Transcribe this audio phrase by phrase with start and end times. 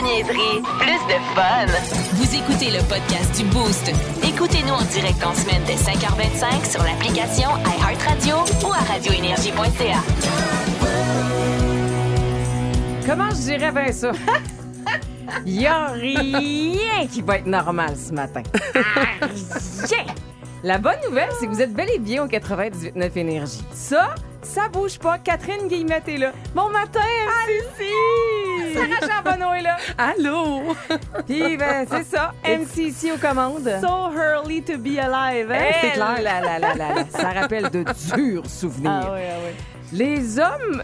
[0.00, 1.66] de niaiserie, plus de fun.
[2.14, 3.90] Vous écoutez le podcast du Boost.
[4.22, 8.36] Écoutez-nous en direct en semaine dès 5h25 sur l'application iHeartRadio
[8.66, 10.00] ou à radioénergie.ca.
[13.06, 14.12] Comment je dirais bien ça?
[15.46, 18.42] Il n'y a rien qui va être normal ce matin.
[18.74, 20.14] Rien!
[20.62, 23.64] La bonne nouvelle, c'est que vous êtes bel et bien au 98.9 Énergie.
[23.72, 25.16] Ça, ça bouge pas.
[25.16, 26.32] Catherine Guillemette est là.
[26.54, 27.00] Bon matin,
[27.48, 28.74] MC!
[28.74, 29.78] Sarah Charbonneau est là.
[29.96, 30.74] Allô?
[31.26, 32.34] Puis, ben, c'est ça.
[32.44, 33.70] MC ici aux commandes.
[33.80, 35.72] So early to be alive, hein?
[35.94, 37.04] Eh là, là, là, là, là.
[37.08, 37.82] Ça rappelle de
[38.14, 39.04] durs souvenirs.
[39.06, 39.54] Ah oui, ah oui.
[39.92, 40.82] Les hommes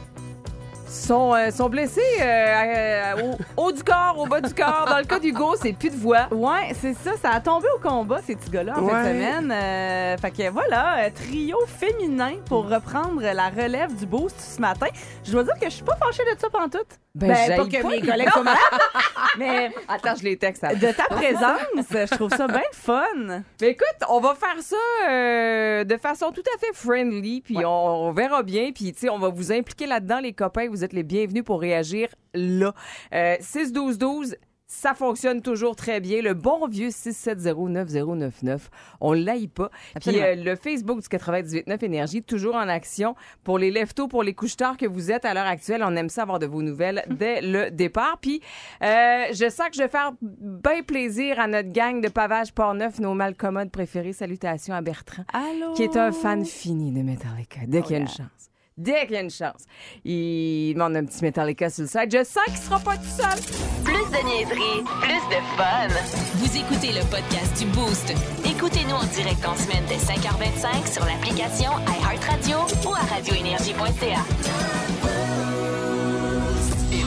[0.86, 3.22] sont, euh, sont blessés euh, euh,
[3.56, 4.86] au haut du corps, au bas du corps.
[4.88, 6.28] Dans le cas d'Hugo, c'est plus de voix.
[6.30, 7.12] Ouais, c'est ça.
[7.20, 8.92] Ça a tombé au combat, ces petits gars-là, en Ouais.
[9.02, 9.52] de semaine.
[9.52, 14.86] Euh, fait que voilà, euh, trio féminin pour reprendre la relève du boost ce matin.
[15.24, 16.98] Je dois dire que je suis pas fâchée de ça pantoute.
[17.16, 18.60] Ben, pas j'haïs que pas mes collègues soient malades,
[19.38, 20.60] mais Attends, je les texte.
[20.62, 20.74] ça.
[20.74, 21.60] de ta présence,
[21.90, 23.02] je trouve ça bien fun.
[23.60, 24.76] Mais écoute, on va faire ça
[25.08, 27.68] euh, de façon tout à fait friendly, puis on,
[28.08, 30.68] on verra bien, puis tu sais, on va vous impliquer là-dedans, les copains.
[30.68, 32.74] Vous êtes les bienvenus pour réagir là.
[33.14, 34.34] Euh, 6-12-12,
[34.68, 36.22] ça fonctionne toujours très bien.
[36.22, 38.58] Le bon vieux 670-9099,
[39.00, 39.70] on l'aille pas.
[40.00, 44.34] Puis euh, le Facebook du 98.9 Énergie, toujours en action pour les leftos, pour les
[44.34, 45.82] couche-tard que vous êtes à l'heure actuelle.
[45.84, 48.18] On aime ça avoir de vos nouvelles dès le départ.
[48.20, 48.40] Puis
[48.82, 52.98] euh, je sens que je vais faire bien plaisir à notre gang de pavage Port-Neuf,
[52.98, 54.12] nos malcommodes préférés.
[54.12, 55.74] Salutations à Bertrand, Allô?
[55.74, 58.45] qui est un fan fini de Metallica, dès qu'il y a une chance.
[58.78, 59.64] Dès qu'il y a une chance.
[60.04, 62.12] Il demande un petit Metallica sur le site.
[62.12, 63.40] Je sens qu'il sera pas tout seul.
[63.82, 65.88] Plus de niaiserie, plus de fun.
[66.34, 68.12] Vous écoutez le podcast du Boost.
[68.44, 74.95] Écoutez-nous en direct en semaine dès 5h25 sur l'application iHeartRadio ou à radioénergie.ca.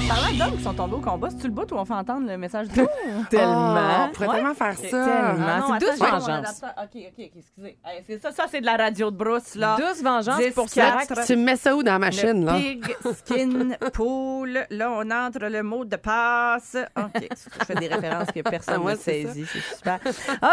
[0.10, 2.36] Parlant d'hommes qui sont tombés au combat, c'est-tu le bout où on fait entendre le
[2.36, 2.82] message du
[3.30, 4.06] Tellement.
[4.06, 4.88] on pourrait tellement faire ça.
[4.90, 5.46] Tellement.
[5.48, 6.62] Ah c'est douce vengeance.
[6.64, 8.19] OK, OK, OK, excusez.
[8.19, 9.78] Ça, ça c'est de la radio de brousse, là.
[9.78, 11.08] Douce vengeance 10, pour quatre.
[11.08, 11.25] Sarah.
[11.25, 12.53] Tu me mets ça où dans la machine, là?
[12.56, 12.84] pig,
[13.24, 14.66] skin, pool.
[14.72, 16.75] Là, on entre le mot de passe.
[16.98, 19.46] OK, je fais des références que personne Ah, moi, n'a c'est saisi.
[19.46, 20.00] C'est super.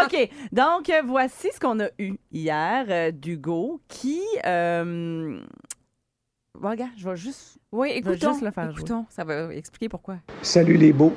[0.03, 4.21] OK, donc euh, voici ce qu'on a eu hier euh, d'Hugo qui...
[6.57, 6.61] Euh...
[6.61, 7.57] Bon, regarde, je vais juste...
[7.71, 8.31] Oui, vais écoutons.
[8.31, 8.79] juste le faire jouer.
[8.81, 9.05] écoutons.
[9.09, 10.15] Ça va expliquer pourquoi.
[10.41, 11.13] Salut les beaux.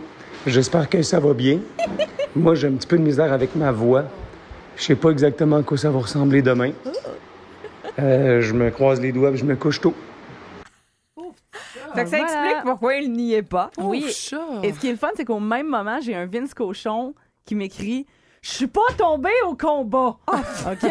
[0.47, 1.59] J'espère que ça va bien.
[2.37, 4.05] Moi, j'ai un petit peu de misère avec ma voix.
[4.77, 6.73] Je sais pas exactement à quoi ça va ressembler demain.
[7.99, 9.95] Euh, je me croise les doigts et je me couche tôt.
[11.95, 12.23] Fait que ça Voilà.
[12.23, 13.71] explique pourquoi il n'y est pas.
[13.79, 14.05] Oui.
[14.63, 17.15] Et ce qui est le fun, c'est qu'au même moment, j'ai un Vince Cochon
[17.45, 18.07] qui m'écrit
[18.43, 20.17] «Je suis pas tombé au combat.
[20.29, 20.91] OK?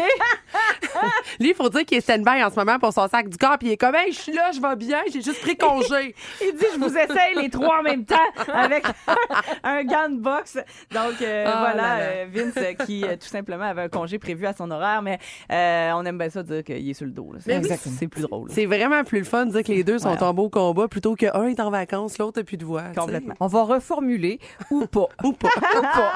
[1.40, 3.58] Lui, il faut dire qu'il est stand-by en ce moment pour son sac du corps,
[3.58, 6.14] puis il est comme, hey, je suis là, je vais bien, j'ai juste pris congé.
[6.40, 8.16] Il dit, je vous essaye les trois en même temps
[8.52, 8.84] avec
[9.62, 10.58] un gant de boxe.
[10.90, 12.00] Donc, euh, Oh voilà, là là.
[12.00, 15.18] euh, Vince euh, qui tout simplement avait un congé prévu à son horaire, mais
[15.52, 17.32] euh, on aime bien ça dire qu'il est sur le dos.
[17.32, 17.38] là.
[17.40, 18.48] C'est Mais oui, c'est plus drôle.
[18.50, 20.16] C'est vraiment plus le fun de dire que les deux sont Ouais.
[20.16, 22.82] tombés au combat plutôt qu'un est en vacances, l'autre n'a plus de voix.
[22.96, 23.34] Complètement.
[23.40, 25.06] On va reformuler ou pas.
[25.24, 25.48] Ou pas.
[25.48, 26.12] ou pas.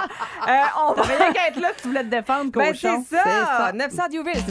[0.49, 0.53] Euh,
[0.89, 1.03] on va...
[1.03, 3.73] Rien qu'à être là si tu voulais te défendre, Ben, c'est ça.
[3.73, 4.51] 900 Diouville, c'est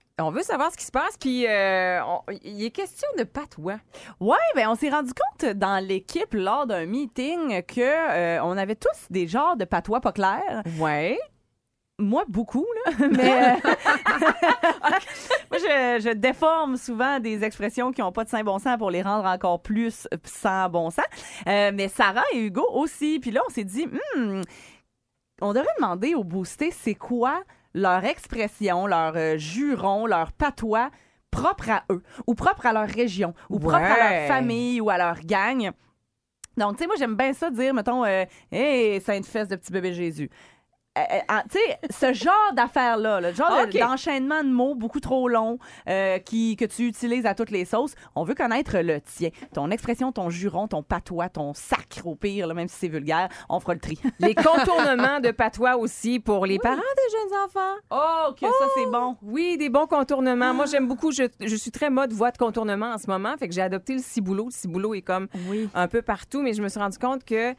[0.19, 3.79] On veut savoir ce qui se passe, puis euh, on- il est question de patois.
[4.19, 8.75] Ouais, ben on s'est rendu compte dans l'équipe lors d'un meeting que euh, on avait
[8.75, 10.61] tous des genres de patois pas clairs.
[10.79, 11.19] Ouais.
[11.97, 13.07] Moi, beaucoup, là.
[13.11, 13.55] Mais euh,
[15.51, 18.89] moi, je, je déforme souvent des expressions qui n'ont pas de saint bon sens pour
[18.91, 21.05] les rendre encore plus sans bon sens.
[21.47, 23.19] Euh, mais Sarah et Hugo aussi.
[23.19, 24.41] Puis là, on s'est dit, Hmm,
[25.41, 30.89] on devrait demander aux boostés c'est quoi leur expression, leur euh, juron, leur patois
[31.29, 34.97] propre à eux, ou propre à leur région, ou propre à leur famille ou à
[34.97, 35.71] leur gang.
[36.57, 39.71] Donc, tu sais, moi, j'aime bien ça dire, mettons, euh, Hey, sainte fesse de petit
[39.71, 40.29] bébé Jésus.
[40.97, 45.29] Euh, euh, ah, tu sais, ce genre d'affaires-là, le genre d'enchaînement de mots beaucoup trop
[45.29, 45.57] longs
[45.87, 49.29] euh, qui, que tu utilises à toutes les sauces, on veut connaître le tien.
[49.53, 53.29] Ton expression, ton juron, ton patois, ton sacre au pire, là, même si c'est vulgaire,
[53.47, 53.97] on fera le tri.
[54.19, 57.75] Les contournements de patois aussi pour les parents des jeunes enfants.
[57.89, 59.15] Oh, que ça, c'est bon.
[59.21, 60.53] Oui, des bons contournements.
[60.53, 61.13] Moi, j'aime beaucoup.
[61.13, 63.37] Je, je suis très mode voix de contournement en ce moment.
[63.37, 64.47] Fait que j'ai adopté le ciboulot.
[64.47, 65.69] Le ciboulot est comme Oui.
[65.73, 67.55] un peu partout, mais je me suis rendu compte que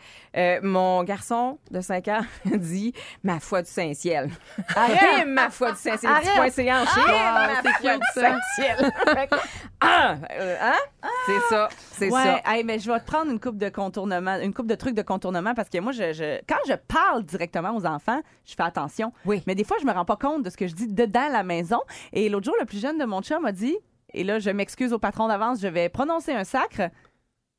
[0.60, 2.92] mon garçon de 5 ans dit
[3.24, 4.30] ma foi du Saint-Ciel.
[4.76, 5.26] Arrête!
[5.26, 6.10] ma foi du Saint-Ciel.
[6.12, 6.34] Arrête!
[6.34, 8.02] point séant chez ma c'est foi du.
[8.14, 8.92] Saint-Ciel.
[9.84, 10.14] Ah!
[10.38, 11.08] euh, hein?
[11.26, 12.40] C'est ça, c'est Ouais, ça.
[12.46, 15.02] hey, mais je vais te prendre une coupe de contournement, une coupe de trucs de
[15.02, 19.12] contournement parce que moi, je, je- quand je parle directement aux enfants, je fais attention.
[19.24, 19.42] Oui.
[19.48, 21.42] Mais des fois, je me rends pas compte de ce que je dis dedans la
[21.42, 21.80] maison.
[22.12, 23.76] Et l'autre jour, le plus jeune de mon chum m'a dit,
[24.14, 26.82] et là, je m'excuse au patron d'avance, je vais prononcer un sacre.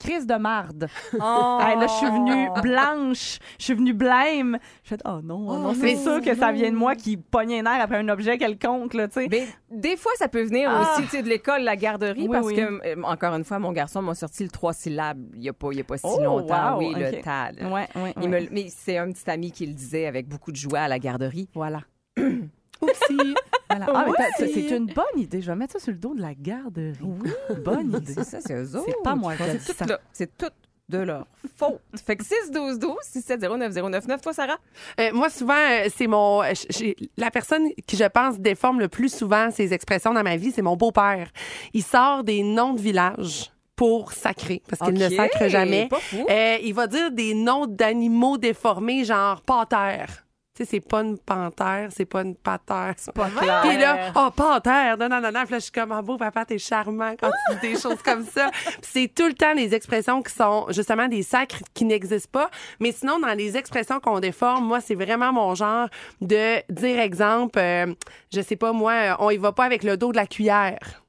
[0.04, 0.88] Crise de marde.
[1.14, 1.60] Oh.
[1.62, 4.58] Hey, là, je suis venue blanche, je suis venue blême.
[4.84, 7.54] Je fais, oh non, oh non, c'est sûr que ça vient de moi qui pogne
[7.62, 9.28] un air après un objet quelconque, là, tu sais.
[9.32, 10.82] Mais des fois, ça peut venir Ah.
[10.98, 12.56] aussi tu sais, de l'école, la garderie, Oui, parce oui.
[12.56, 12.62] que,
[13.00, 15.70] euh, encore une fois, mon garçon m'a sorti le trois syllabes il n'y a, pas-
[15.72, 16.74] il y a pas si Oh, longtemps.
[16.74, 17.56] wow, oui, le tal.
[17.72, 18.42] Ouais, ouais, Il ouais.
[18.42, 21.00] me- mais c'est un petit ami qui le disait avec beaucoup de joie à la
[21.00, 21.50] garderie.
[21.56, 21.80] Voilà.
[22.84, 23.34] Oupsie.
[23.70, 23.86] Voilà.
[23.94, 25.42] Ah, mais t'as- c'est une bonne idée.
[25.42, 26.98] Je vais mettre ça sur le dos de la garderie.
[27.02, 27.30] Oui.
[27.64, 28.14] Bonne idée.
[28.14, 28.86] C'est ça, c'est eux autres.
[28.88, 29.86] C'est pas moi qui ai dit C'est ça.
[29.86, 30.00] tout, là.
[30.12, 30.50] C'est tout
[30.90, 31.26] de leur
[31.58, 31.80] faute.
[32.06, 34.58] fait que 6 12 12 670 9099 toi Sarah?
[35.00, 36.44] Euh, moi, souvent, euh, c'est mon.
[36.44, 40.36] euh, j'ai- La personne qui, je pense, déforme le plus souvent ces expressions dans ma
[40.36, 41.30] vie, c'est mon beau-père.
[41.74, 45.88] Il sort des noms de villages pour sacrer, parce qu'il ne Ok, sacre jamais.
[45.88, 46.24] pas fou.
[46.30, 50.26] Euh, il va dire des noms d'animaux déformés, genre panthère.
[50.56, 52.94] Tu sais, c'est pas une panthère, c'est pas une patère.
[52.98, 55.42] C'est pas Puis là, oh, panthère, non, non, non, non.
[55.46, 58.04] Puis là, je suis comme, oh, beau papa, t'es charmant quand tu dis des choses
[58.04, 58.52] comme ça.
[58.84, 62.52] C'est tout le temps des expressions qui sont justement des sacres qui n'existent pas.
[62.80, 65.88] Mais sinon, dans les expressions qu'on déforme, moi, c'est vraiment mon genre
[66.22, 67.92] de dire exemple, euh,
[68.32, 71.04] je sais pas, moi, euh, on y va pas avec le dos de la cuillère.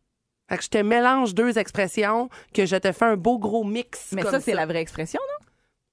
[0.49, 4.09] Fait que je te mélange deux expressions, que je te fais un beau gros mix.
[4.13, 5.21] Mais comme ça, c'est la vraie expression,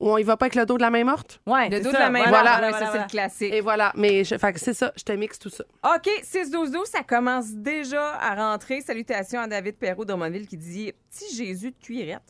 [0.01, 1.39] Ou on y va pas avec le dos de la main morte?
[1.45, 1.69] Ouais.
[1.69, 2.57] le dos de la main Voilà.
[2.59, 3.53] voilà, ça c'est le classique.
[3.53, 3.93] Et voilà.
[3.95, 5.63] Mais je, fait que c'est ça, je te mixe tout ça.
[5.85, 8.81] OK, 6-12-12, ça commence déjà à rentrer.
[8.81, 12.23] Salutations à David Perrault d'Ormonville qui dit Petit Jésus de cuirette.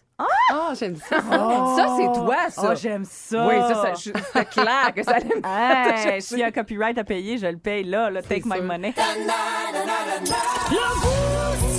[0.53, 1.17] Ah, j'aime ça.
[1.19, 2.69] Ça, c'est toi, ça.
[2.71, 3.47] Oh, j'aime ça.
[3.47, 6.97] oui, ça, ça c'était clair que ça allait me Hey, s'il y a un copyright
[6.97, 8.93] à payer, je le paye là, là take my money.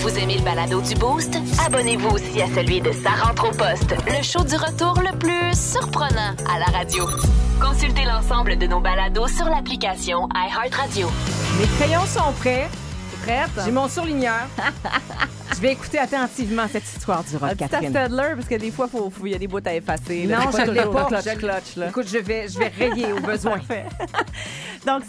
[0.00, 1.37] Vous aimez le balado du Boost?
[1.65, 5.55] Abonnez-vous aussi à celui de Sa rentre au poste, le show du retour le plus
[5.55, 7.06] surprenant à la radio.
[7.61, 11.09] Consultez l'ensemble de nos balados sur l'application iHeartRadio.
[11.61, 12.69] Mes crayons sont prêts.
[13.23, 13.50] Prête?
[13.65, 14.41] J'ai mon surligneur.
[15.55, 17.91] je vais écouter attentivement cette histoire du rock, Un petit Catherine.
[17.91, 18.89] Stadler, parce que des fois,
[19.25, 20.27] il y a des bouts à effacer.
[20.27, 20.39] là.
[20.39, 21.05] Non, je l'ai toujours pas.
[21.07, 21.89] Clutch, Je l'ai- clutch, là.
[21.89, 23.53] Écoute, je vais, je vais rayer au besoin.
[23.59, 23.85] Parfait.
[24.87, 25.03] Donc,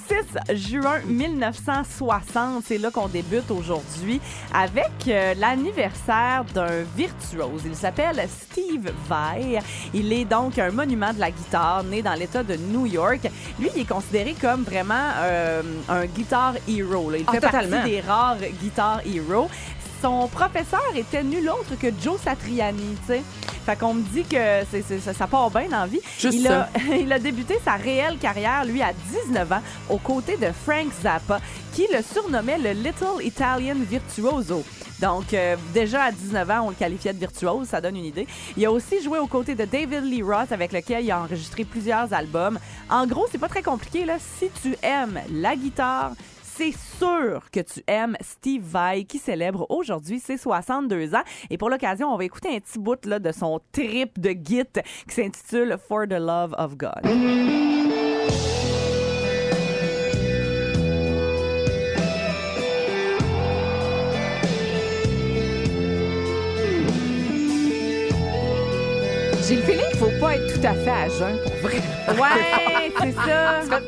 [0.47, 4.19] 6 juin 1960, c'est là qu'on débute aujourd'hui
[4.53, 7.61] avec euh, l'anniversaire d'un virtuose.
[7.65, 9.59] Il s'appelle Steve Vai.
[9.93, 13.21] Il est donc un monument de la guitare, né dans l'État de New York.
[13.59, 17.09] Lui, il est considéré comme vraiment euh, un guitar hero.
[17.09, 17.17] là.
[17.17, 17.77] Il Ah, fait totalement.
[17.77, 19.49] partie des rares guitar heroes.
[20.03, 23.23] Son professeur était nul autre que Joe Satriani, tu sais.
[23.65, 24.35] Fait qu'on me dit que
[24.99, 26.01] ça, ça part bien dans la vie.
[26.19, 26.67] Juste il, ça.
[26.91, 28.91] a, il a débuté sa réelle carrière, lui, à
[29.27, 31.39] 19 ans, aux côtés de Frank Zappa,
[31.71, 34.65] qui le surnommait le Little Italian Virtuoso.
[34.99, 38.27] Donc, euh, déjà à 19 ans, on le qualifiait de virtuose, ça donne une idée.
[38.57, 41.63] Il a aussi joué aux côtés de David Lee Roth, avec lequel il a enregistré
[41.63, 42.59] plusieurs albums.
[42.89, 44.17] En gros, c'est pas très compliqué, là.
[44.37, 46.11] Si tu aimes la guitare,
[46.55, 51.23] c'est sûr que tu aimes Steve Vai qui célèbre aujourd'hui ses 62 ans.
[51.49, 54.63] Et pour l'occasion, on va écouter un petit bout là, de son trip de git
[55.07, 57.01] qui s'intitule For the Love of God.
[69.45, 71.81] J'ai le feeling qu'il faut pas être tout à fait à jeun pour vrai.
[72.07, 73.79] Ouais, c'est ça.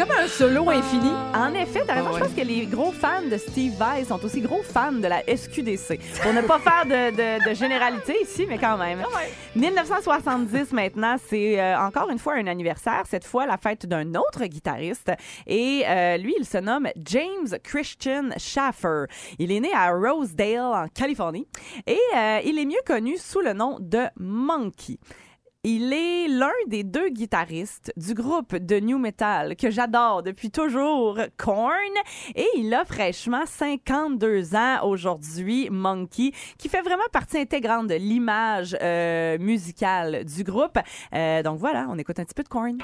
[0.00, 1.10] Comme un solo infini.
[1.34, 2.08] En effet, t'as raison.
[2.12, 2.14] Ah.
[2.14, 5.20] Je pense que les gros fans de Steve Vai sont aussi gros fans de la
[5.24, 6.00] SQDC.
[6.22, 9.04] Pour ne pas faire de, de, de généralité ici, mais quand même.
[9.54, 13.02] 1970 maintenant, c'est euh, encore une fois un anniversaire.
[13.10, 15.12] Cette fois, la fête d'un autre guitariste.
[15.46, 19.04] Et euh, lui, il se nomme James Christian Schaffer.
[19.38, 21.46] Il est né à Rosedale, en Californie.
[21.86, 24.96] Et euh, il est mieux connu sous le nom de Monkey.
[25.62, 31.18] Il est l'un des deux guitaristes du groupe de new metal que j'adore depuis toujours,
[31.36, 31.74] Korn,
[32.34, 38.74] et il a fraîchement 52 ans aujourd'hui, Monkey, qui fait vraiment partie intégrante de l'image
[38.80, 40.78] euh, musicale du groupe.
[41.12, 42.78] Euh, donc voilà, on écoute un petit peu de Korn.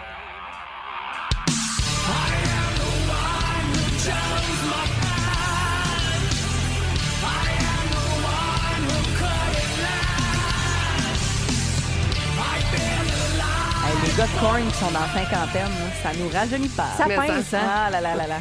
[14.17, 15.71] Gars de Korn qui sont dans la cinquantaine,
[16.03, 16.89] ça nous rajeunit pas.
[16.97, 17.85] Ça Mais pince, ça- hein?
[17.87, 18.37] Ah là là là là.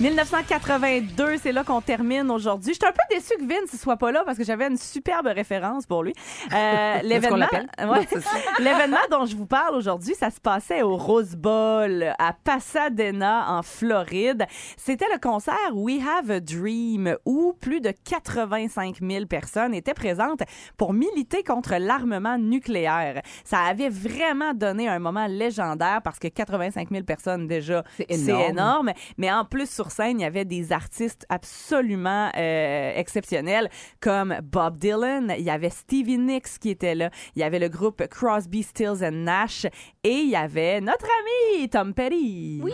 [0.00, 2.72] 1982, c'est là qu'on termine aujourd'hui.
[2.74, 4.76] Je suis un peu déçue que Vince ne soit pas là parce que j'avais une
[4.78, 6.12] superbe référence pour lui.
[6.52, 7.46] Euh, L'événement?
[7.82, 8.06] Ouais.
[8.60, 13.62] l'événement dont je vous parle aujourd'hui, ça se passait au Rose Bowl à Pasadena en
[13.62, 14.46] Floride.
[14.76, 20.42] C'était le concert We Have a Dream où plus de 85 000 personnes étaient présentes
[20.76, 23.22] pour militer contre l'armement nucléaire.
[23.44, 28.30] Ça avait vraiment donné un moment légendaire parce que 85 000 personnes déjà, C'est c'est
[28.30, 28.50] énorme.
[28.50, 28.92] énorme.
[29.18, 33.68] Mais en plus, sur scène, il y avait des artistes absolument euh, exceptionnels
[34.00, 37.68] comme Bob Dylan, il y avait Stevie Nicks qui était là, il y avait le
[37.68, 39.66] groupe Crosby, Stills and Nash
[40.04, 42.60] et il y avait notre ami Tom Petty.
[42.62, 42.72] Oui.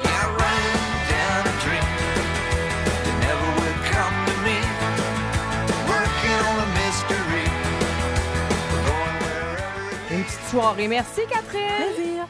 [10.10, 10.88] Une petite soirée.
[10.88, 12.26] Merci, Catherine.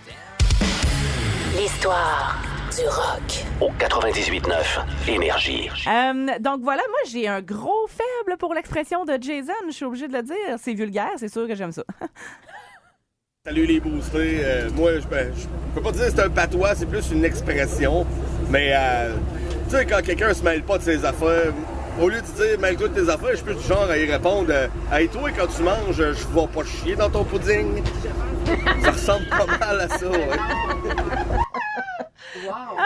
[1.56, 2.48] L'histoire
[2.78, 3.44] du rock.
[3.61, 5.68] Au 98.9 Énergie.
[5.87, 10.06] Euh, donc voilà, moi j'ai un gros faible pour l'expression de Jason, je suis obligée
[10.06, 10.37] de le dire.
[10.58, 11.82] C'est vulgaire, c'est sûr que j'aime ça.
[13.47, 14.40] Salut les boostés.
[14.42, 17.25] Euh, moi, je, ben, je peux pas dire que c'est un patois, c'est plus une
[17.25, 18.06] expression.
[18.50, 19.14] Mais, euh,
[19.68, 21.52] tu sais, quand quelqu'un se mêle pas de ses affaires,
[22.00, 24.11] au lieu de dire mêle-toi de tes affaires, je suis plus du genre à y
[24.11, 27.82] répondre euh, Hey, toi, quand tu manges, je vais pas chier dans ton pudding.
[28.82, 30.28] ça ressemble pas mal à ça, ouais.
[32.78, 32.85] Ah,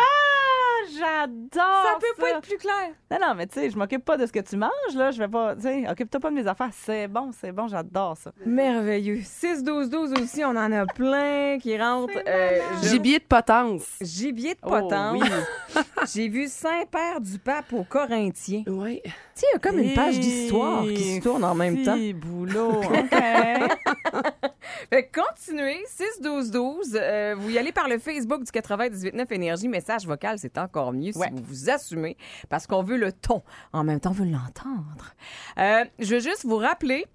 [0.99, 2.90] j'adore Ça peut pas être plus clair.
[3.11, 5.11] Non, non, mais tu sais, je m'occupe pas de ce que tu manges, là.
[5.11, 6.70] Je vais pas, tu sais, occupe-toi pas de mes affaires.
[6.72, 8.32] C'est bon, c'est bon, j'adore ça.
[8.46, 9.20] Merveilleux.
[9.22, 12.12] 6-12-12 aussi, on en a plein qui rentrent.
[12.26, 13.84] Euh, je- Gibier de potence.
[14.00, 15.20] Gibier de Oh, potence.
[15.22, 15.28] oui.
[16.14, 18.62] J'ai vu Saint-Père du Pape aux Corinthiens.
[18.66, 19.00] Oui.
[19.04, 21.94] Tu sais, il y a comme une page d'histoire qui se tourne en même temps.
[21.94, 24.41] Petit boulot, OK.
[24.90, 25.78] Fait que continuez,
[26.22, 26.94] 6-12-12.
[26.94, 29.68] Euh, vous y allez par le Facebook du 98.9 Énergie.
[29.68, 31.28] Message vocal, c'est encore mieux Ouais.
[31.28, 32.16] si vous vous assumez
[32.48, 33.42] parce qu'on veut le ton.
[33.72, 35.14] En même temps, on veut l'entendre.
[35.58, 37.06] Euh, je veux juste vous rappeler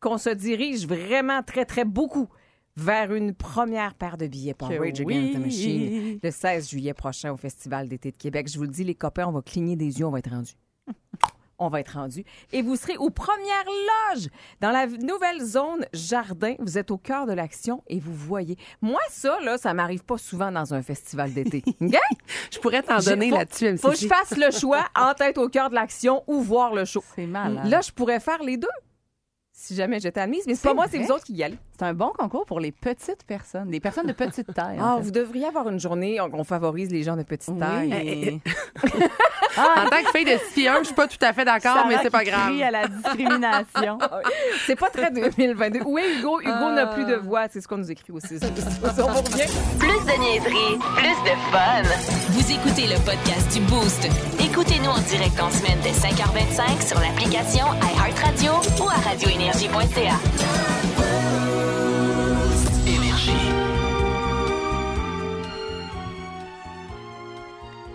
[0.00, 2.28] qu'on se dirige vraiment très, très beaucoup
[2.76, 5.16] vers une première paire de billets pour Rage oui.
[5.18, 8.48] Against the Machine le 16 juillet prochain au Festival d'été de Québec.
[8.50, 10.54] Je vous le dis, les copains, on va cligner des yeux, on va être rendus.
[11.60, 12.24] On va être rendu.
[12.52, 14.28] Et vous serez aux premières loges
[14.60, 16.54] dans la nouvelle zone jardin.
[16.58, 18.56] Vous êtes au cœur de l'action et vous voyez.
[18.80, 21.62] Moi, ça, là, ça m'arrive pas souvent dans un festival d'été.
[21.80, 21.94] OK?
[22.50, 25.68] Je pourrais t'en donner là-dessus, Faut que je fasse le choix en tête au cœur
[25.68, 27.04] de l'action ou voir le show.
[27.14, 27.66] C'est malade.
[27.66, 28.68] Là, je pourrais faire les deux
[29.62, 30.44] si jamais j'étais admise.
[30.46, 31.58] Mais c'est pas moi, c'est vous autres qui y allez.
[31.78, 34.80] C'est un bon concours pour les petites personnes, les personnes de petite taille.
[34.80, 35.02] en Ah, fait.
[35.02, 38.40] vous devriez avoir une journée où on favorise les gens de petite taille.
[38.84, 38.90] Oui.
[39.58, 42.08] En tant que fille de 6 je suis pas tout à fait d'accord, mais c'est
[42.08, 42.50] pas grave.
[42.50, 43.98] crie à la discrimination.
[44.66, 45.80] C'est pas très 2022.
[45.84, 46.40] Où est Hugo?
[46.40, 47.46] Hugo n'a plus de voix.
[47.50, 48.38] C'est ce qu'on nous écrit aussi.
[48.82, 49.52] On vous revient.
[49.78, 51.82] Plus de niaiserie, plus de fun.
[52.30, 54.08] Vous écoutez le podcast du Boost.
[54.50, 60.69] Écoutez-nous en direct en semaine dès 5h25 sur l'application iHeartRadio ou à radioénergie.ca.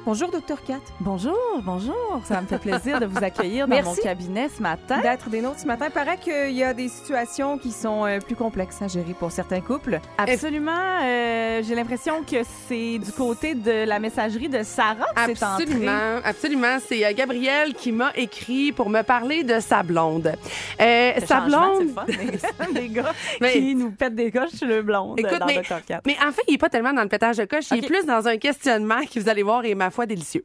[0.06, 0.76] Bonjour, Docteur Kat.
[1.00, 2.22] Bonjour, bonjour.
[2.26, 3.90] Ça me fait plaisir de vous accueillir dans Merci.
[3.90, 5.00] mon cabinet ce matin.
[5.02, 5.90] D'être des nôtres ce matin.
[5.90, 9.62] Paraît qu'il y a des situations qui sont euh, plus complexes à gérer pour certains
[9.62, 10.00] couples.
[10.20, 10.72] Absolument.
[11.04, 15.44] euh, J'ai l'impression que c'est du côté de la messagerie de Sarah que c'est.
[15.44, 16.78] Absolument, absolument.
[16.88, 20.34] C'est euh, Gabrielle qui m'a écrit pour me parler de sa blonde.
[20.82, 21.90] Euh, sa blonde.
[22.08, 25.20] c'est le fun, des, des gars Mais- qui nous pètent des coches sur le blonde
[25.20, 25.84] Écoute, dans mais, Dr.
[25.88, 26.02] Cat.
[26.06, 28.06] mais en fait, il est pas tellement dans le pétage de coche, il est plus
[28.06, 30.44] dans un questionnement qui, vous allez voir, est ma délicieux.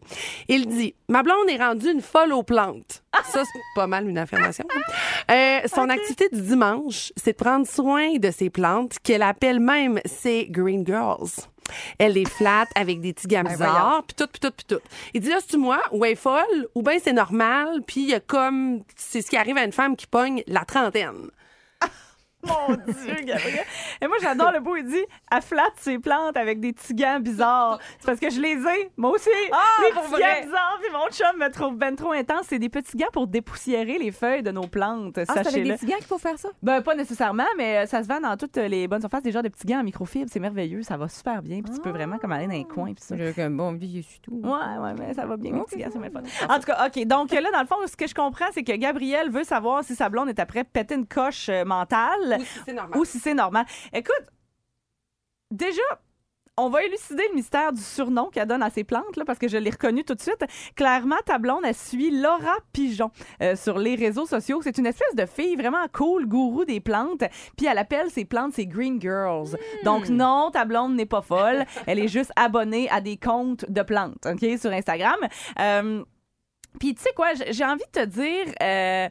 [0.48, 3.02] Il dit Ma blonde est rendue une folle aux plantes.
[3.24, 4.64] Ça, c'est pas mal une affirmation.
[5.30, 10.00] Euh, son activité du dimanche, c'est de prendre soin de ses plantes qu'elle appelle même
[10.04, 11.30] ses Green Girls.
[11.98, 14.82] Elle les flatte avec des petits gants Ben puis tout, puis tout, puis tout.
[15.14, 18.08] Il dit là, c'est moi, ou elle est folle, ou bien c'est normal, puis il
[18.08, 21.30] y a comme, c'est ce qui arrive à une femme qui pogne la trentaine.
[22.46, 23.64] Mon Dieu, Gabriel.
[24.00, 24.76] Et moi, j'adore le beau.
[24.76, 27.78] Il dit elle flatte ses plantes avec des petits gants bizarres.
[27.98, 28.90] C'est parce que je les ai.
[28.96, 29.28] Moi aussi.
[29.52, 30.40] Ah, les pour petits vrai?
[30.40, 30.78] gants bizarres.
[30.82, 32.46] Puis mon chum me trouve ben trop intense.
[32.48, 35.18] C'est des petits gants pour dépoussiérer les feuilles de nos plantes.
[35.18, 36.48] Ah, c'est avec des petits gants qu'il faut faire ça?
[36.62, 39.22] Ben, pas nécessairement, mais euh, ça se vend dans toutes les bonnes surfaces.
[39.22, 40.30] Des genres de petits gants en microfibre.
[40.32, 40.82] C'est merveilleux.
[40.82, 41.60] Ça va super bien.
[41.62, 42.94] Puis tu peux vraiment comme aller dans les coins.
[42.94, 43.16] Puis ça.
[43.16, 44.40] J'ai un bon vieux tout.
[44.42, 45.98] Ouais, ouais, mais ça va bien, les Ok, petits gars, c'est.
[46.10, 46.46] Parfait.
[46.48, 47.04] En tout cas, OK.
[47.06, 49.94] Donc là, dans le fond, ce que je comprends, c'est que Gabrielle veut savoir si
[49.94, 51.64] sa blonde est après péter une coche euh,
[52.38, 52.98] Ou si c'est normal.
[52.98, 53.66] ou si c'est normal.
[53.92, 54.26] Écoute,
[55.50, 55.82] déjà,
[56.56, 59.48] on va élucider le mystère du surnom qu'elle donne à ses plantes, là, parce que
[59.48, 60.44] je l'ai reconnu tout de suite.
[60.76, 63.10] Clairement, ta blonde, elle suit Laura Pigeon
[63.40, 64.60] euh, sur les réseaux sociaux.
[64.62, 67.24] C'est une espèce de fille vraiment cool, gourou des plantes.
[67.56, 69.56] Puis elle appelle ses plantes ses Green Girls.
[69.84, 71.64] Donc non, ta blonde n'est pas folle.
[71.86, 75.18] Elle est juste abonnée à des comptes de plantes, OK, sur Instagram.
[75.58, 76.04] Euh,
[76.78, 78.54] puis tu sais quoi, j'ai j'ai envie de te dire...
[78.62, 79.08] euh,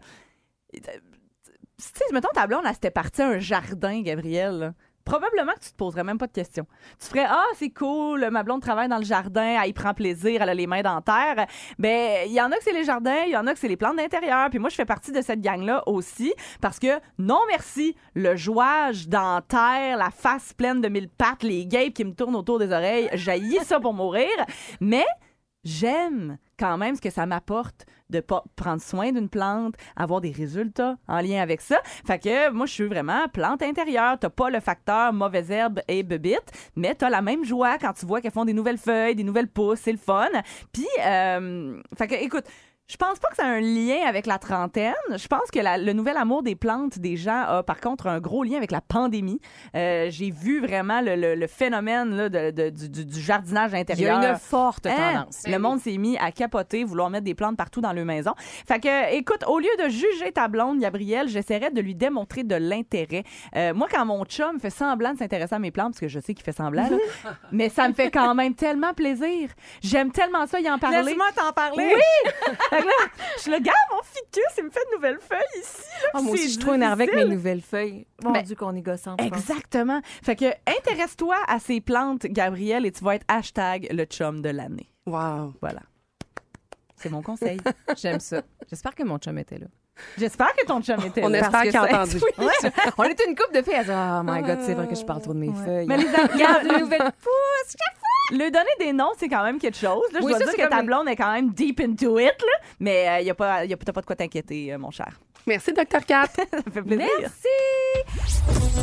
[1.85, 4.59] tu sais, mettons ta blonde, elle s'était partie un jardin, Gabrielle.
[4.59, 4.73] là.
[5.05, 6.67] Probablement que tu te poserais même pas de questions.
[6.99, 10.41] Tu ferais Ah, c'est cool, ma blonde travaille dans le jardin, elle y prend plaisir,
[10.43, 11.47] elle a les mains dans terre.
[11.79, 13.67] Ben, il y en a que c'est les jardins, il y en a que c'est
[13.67, 14.49] les plantes d'intérieur.
[14.51, 16.31] Puis moi, je fais partie de cette gang-là aussi
[16.61, 21.65] parce que non merci, le jouage dans terre, la face pleine de mille pattes, les
[21.65, 24.29] guêpes qui me tournent autour des oreilles, jaillit ça pour mourir.
[24.79, 25.07] Mais
[25.63, 30.31] j'aime quand même ce que ça m'apporte de pas prendre soin d'une plante, avoir des
[30.31, 31.79] résultats en lien avec ça.
[32.05, 34.17] Fait que moi, je suis vraiment plante intérieure.
[34.19, 38.05] T'as pas le facteur mauvaise herbe et bebite, mais t'as la même joie quand tu
[38.05, 39.79] vois qu'elles font des nouvelles feuilles, des nouvelles pousses.
[39.79, 40.27] C'est le fun.
[40.71, 42.45] Puis, euh, fait que, écoute,
[42.89, 44.93] je pense pas que ça a un lien avec la trentaine.
[45.15, 48.19] Je pense que la- le nouvel amour des plantes des gens a par contre un
[48.19, 49.39] gros lien avec la pandémie.
[49.75, 52.69] Euh, J'ai vu vraiment le, le- le phénomène là, de- de-
[53.03, 54.23] du, jardinage Il y a intérieur.
[54.23, 55.13] une forte Hein?
[55.13, 55.43] tendance.
[55.45, 58.33] Le monde s'est mis à capoter, vouloir mettre des plantes partout dans leur maison.
[58.67, 62.55] Fait que, écoute, au lieu de juger ta blonde, Gabrielle, j'essaierais de lui démontrer de
[62.55, 63.23] l'intérêt.
[63.55, 66.19] Euh, moi, quand mon chum fait semblant de s'intéresser à mes plantes, parce que je
[66.19, 66.97] sais qu'il fait semblant, là,
[67.51, 69.49] mais ça me fait quand même tellement plaisir.
[69.83, 71.03] J'aime tellement ça y en parler.
[71.03, 71.93] Laisse-moi t'en parler.
[71.95, 72.78] Oui!
[72.79, 75.61] Fait que là, je suis le gars, mon ficus, il me fait de nouvelles feuilles
[75.61, 75.83] ici.
[76.13, 78.05] là, moi aussi, je suis trop énervée avec mes nouvelles feuilles.
[78.23, 79.21] Mon Ben, Dieu, qu'on est gossante.
[79.21, 80.01] Exactement.
[80.23, 80.45] Fait que
[80.77, 84.89] intéresse-toi à ces plantes, Gabrielle, et tu vas être hashtag le chum de l'année.
[85.05, 85.53] Wow.
[85.61, 85.81] Voilà.
[86.95, 87.59] C'est mon conseil.
[87.97, 88.41] J'aime ça.
[88.69, 89.67] J'espère que mon chum était là.
[90.17, 91.39] J'espère que ton chum était On là.
[91.39, 92.17] espère Parce que qu'il a entendu.
[92.37, 93.73] Oui, On était une couple de filles.
[93.77, 95.87] Elle dit, Oh my God, c'est vrai que je parle trop de mes feuilles.
[95.87, 97.75] Mais les Regarde, une nouvelle pousse.
[98.31, 100.03] Le donner des noms, c'est quand même quelque chose.
[100.13, 102.25] Là, je Oui, dois ça, dire que ta blonde est quand même deep into it,
[102.27, 102.67] là.
[102.79, 105.19] mais il n'y a pas, y a, t'as pas de quoi t'inquiéter, euh, mon cher.
[105.47, 106.05] Merci, Dr.
[106.05, 106.27] Kat.
[106.35, 107.07] Ça fait plaisir.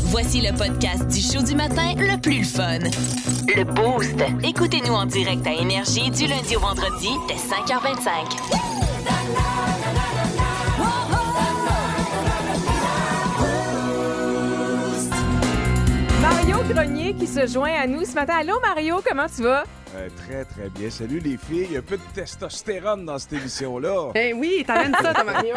[0.07, 2.79] Voici le podcast du show du matin le plus fun.
[3.55, 4.17] Le Boost.
[4.43, 9.76] Écoutez-nous en direct à Énergie du lundi au vendredi dès 5h25.
[16.49, 18.35] Mario Grenier qui se joint à nous ce matin.
[18.39, 19.65] Allô, Mario, comment tu vas?
[19.97, 20.91] Euh, très, très bien.
[20.91, 21.77] Salut les filles.
[21.77, 24.13] Un peu de testostérone dans cette émission-là.
[24.15, 25.57] Eh oui, t'amènes ça, ton Mario.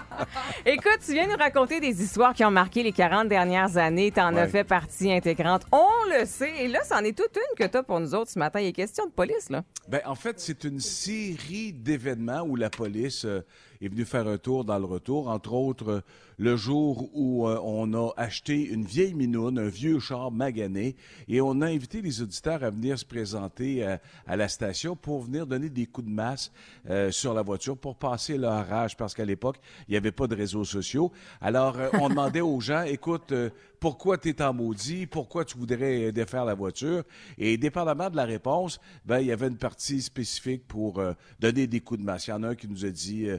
[0.66, 4.10] Écoute, tu viens nous raconter des histoires qui ont marqué les 40 dernières années.
[4.10, 4.48] T'en as Ouais.
[4.48, 5.62] fait partie intégrante.
[5.70, 5.86] On
[6.18, 6.52] le sait.
[6.64, 8.58] Et là, c'en est toute une que t'as pour nous autres ce matin.
[8.60, 9.62] Il est question de police, là.
[9.88, 13.42] Ben, en fait, c'est une série d'événements où la police euh,
[13.80, 15.28] est venue faire un tour dans le retour.
[15.28, 16.02] Entre autres,
[16.38, 20.96] le jour où euh, on a acheté une vieille minoune, un vieux char magané,
[21.28, 25.22] et on a invité les auditeurs à venir se présenter euh, à la station pour
[25.22, 26.52] venir donner des coups de masse
[26.90, 29.56] euh, sur la voiture pour passer leur rage, parce qu'à l'époque,
[29.88, 31.12] il n'y avait pas de réseaux sociaux.
[31.40, 33.32] Alors, on demandait aux gens, écoute,
[33.80, 37.02] pourquoi tu es en maudit, pourquoi tu voudrais euh, défaire la voiture.
[37.38, 41.66] Et dépendamment de la réponse, ben, il y avait une partie spécifique pour euh, donner
[41.66, 42.26] des coups de masse.
[42.26, 43.38] Il y en a un qui nous a dit euh,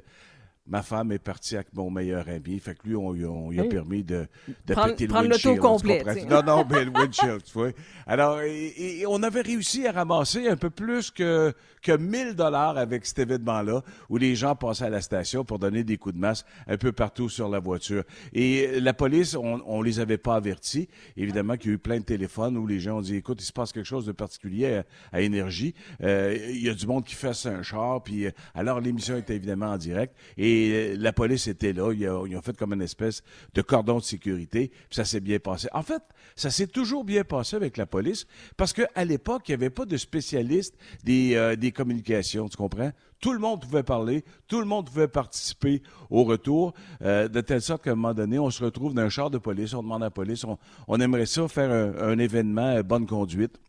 [0.69, 2.59] Ma femme est partie avec mon meilleur ami.
[2.59, 3.69] Fait que lui, on, lui a- on lui a Oui.
[3.69, 4.27] permis de,
[4.65, 6.03] de Prendre- péter le prendre l'auto windshield, complet.
[6.29, 7.69] Non, non, mais le windshield, tu vois.
[8.05, 12.77] Alors, et, et on avait réussi à ramasser un peu plus que, que 1000 dollars
[12.77, 16.19] avec cet événement-là, où les gens passaient à la station pour donner des coups de
[16.19, 18.03] masse un peu partout sur la voiture.
[18.33, 20.89] Et la police, on, on les avait pas avertis.
[21.15, 23.45] Évidemment qu'il y a eu plein de téléphones où les gens ont dit, écoute, il
[23.45, 25.73] se passe quelque chose de particulier à, à Énergie.
[26.03, 29.35] Euh, il y a du monde qui fait un char, puis euh, alors l'émission était
[29.35, 30.13] évidemment en direct.
[30.37, 31.91] Et euh, la police était là.
[31.93, 34.71] Ils ont, fait comme une espèce de cordon de sécurité.
[34.89, 35.67] Ça s'est bien passé.
[35.73, 36.01] En fait,
[36.35, 39.85] ça s'est toujours bien passé avec la police parce qu'à l'époque, il n'y avait pas
[39.85, 42.91] de spécialistes des, euh, des communications, tu comprends?
[43.19, 47.61] Tout le monde pouvait parler, tout le monde pouvait participer au retour, euh, de telle
[47.61, 50.03] sorte qu'à un moment donné, on se retrouve dans un char de police, on demande
[50.03, 50.45] à la police,
[50.87, 53.59] on, aimerait ça faire un, événement bonne conduite.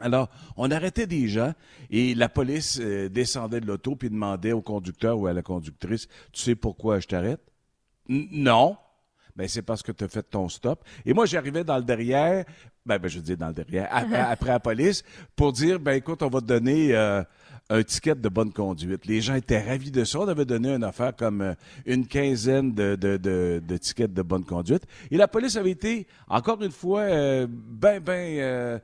[0.00, 1.52] Alors, on arrêtait des gens
[1.90, 6.06] et la police euh, descendait de l'auto puis demandait au conducteur ou à la conductrice,
[6.32, 7.40] tu sais pourquoi je t'arrête?
[8.08, 8.76] N- non.
[9.34, 10.84] Ben, c'est parce que tu as fait ton stop.
[11.06, 12.44] Et moi, j'arrivais dans le derrière,
[12.84, 15.04] ben, ben, je veux dire dans le derrière, après, après la police,
[15.36, 17.22] pour dire, ben, écoute, on va te donner euh,
[17.70, 19.06] un ticket de bonne conduite.
[19.06, 20.20] Les gens étaient ravis de ça.
[20.20, 21.54] On avait donné une affaire comme euh,
[21.86, 24.84] une quinzaine de, de, de, de tickets de bonne conduite.
[25.10, 28.78] Et la police avait été, encore une fois, euh, ben, ben, euh,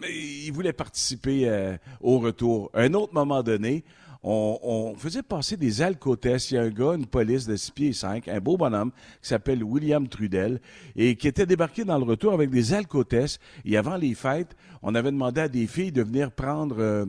[0.00, 2.70] mais ils voulaient participer euh, au retour.
[2.74, 3.84] Un autre moment donné,
[4.22, 6.50] on, faisait passer des alcotests.
[6.50, 8.90] Il y a un gars, une police de 6 pieds et 5, un beau bonhomme,
[9.22, 10.60] qui s'appelle William Trudel,
[10.96, 13.40] et qui était débarqué dans le retour avec des alcotests.
[13.64, 17.06] Et avant les fêtes, on avait demandé à des filles de venir prendre euh,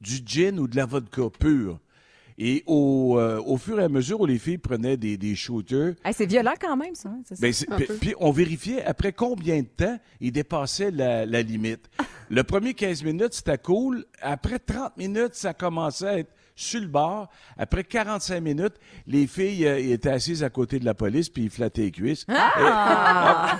[0.00, 1.78] du gin ou de la vodka pure.
[2.40, 5.94] Et au, euh, au fur et à mesure où les filles prenaient des, des shooters,
[6.04, 7.08] Hey, c'est violent quand même, ça.
[7.08, 7.52] hein, ben,
[8.00, 11.90] puis, on vérifiait après combien de temps il dépassait la, la limite.
[12.30, 14.04] Le premier 15 minutes, c'était cool.
[14.22, 17.28] Après 30 minutes, ça commençait à être sur le bord.
[17.56, 18.74] Après 45 minutes,
[19.06, 22.24] les filles euh, étaient assises à côté de la police puis ils flattaient les cuisses.
[22.28, 23.58] Ah!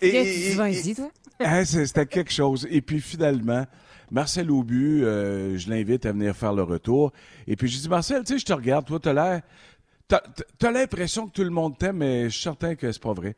[0.00, 1.10] Et- Qu'est-ce et- que tu vas et- toi?
[1.40, 2.66] Hein, C'était quelque chose.
[2.70, 3.64] Et puis finalement,
[4.12, 7.12] Marcel Aubu, euh, je l'invite à venir faire le retour.
[7.46, 9.42] Et puis je dis, Marcel, tu sais, je te regarde, toi, t'as l'air...
[10.58, 13.34] T'as l'impression que tout le monde t'aime, mais je suis certain que c'est pas vrai.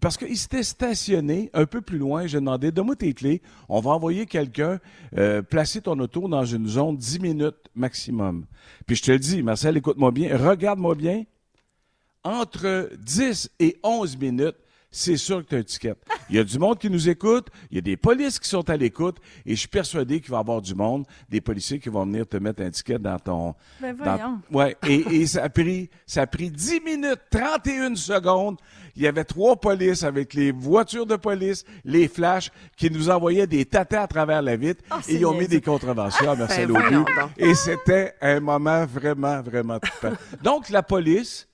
[0.00, 2.26] Parce qu'il s'était stationné un peu plus loin.
[2.26, 3.42] J'ai demandé, donne-moi tes clés.
[3.68, 4.80] On va envoyer quelqu'un
[5.18, 8.46] euh, placer ton auto dans une zone 10 minutes maximum.
[8.86, 11.24] Puis je te le dis, Marcel, écoute-moi bien, regarde-moi bien.
[12.24, 14.56] Entre 10 et 11 minutes,
[14.90, 15.94] c'est sûr que tu as un ticket.
[16.30, 18.68] Il y a du monde qui nous écoute, il y a des polices qui sont
[18.70, 21.88] à l'écoute, et je suis persuadé qu'il va y avoir du monde, des policiers qui
[21.88, 23.54] vont venir te mettre un ticket dans ton...
[23.80, 24.40] Ben dans- voyons.
[24.52, 28.56] ouais, et, et ça a pris ça a pris 10 minutes, 31 secondes.
[28.98, 33.46] Il y avait trois polices avec les voitures de police, les flashs, qui nous envoyaient
[33.46, 36.68] des tatas à travers la vitre, Oh, et ils ont mis des contraventions à Marcel
[36.68, 36.94] Ben, Aubu.
[36.94, 37.08] donc.
[37.36, 39.78] Et c'était un moment vraiment, vraiment.
[40.42, 41.46] Donc, la police,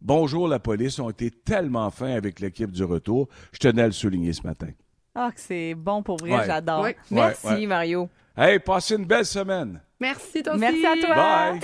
[0.00, 3.28] bonjour la police, ont été tellement fins avec l'équipe du retour.
[3.52, 4.68] Je tenais à le souligner ce matin.
[5.14, 6.46] Ah, que c'est bon pour vrai, Ouais.
[6.46, 6.82] j'adore.
[6.82, 6.96] Ouais.
[7.10, 7.66] Merci, ouais.
[7.66, 8.08] Mario.
[8.36, 9.80] Hey, passez une belle semaine.
[10.00, 10.60] Merci, toi aussi.
[10.60, 11.14] Merci à toi.
[11.54, 11.60] Bye.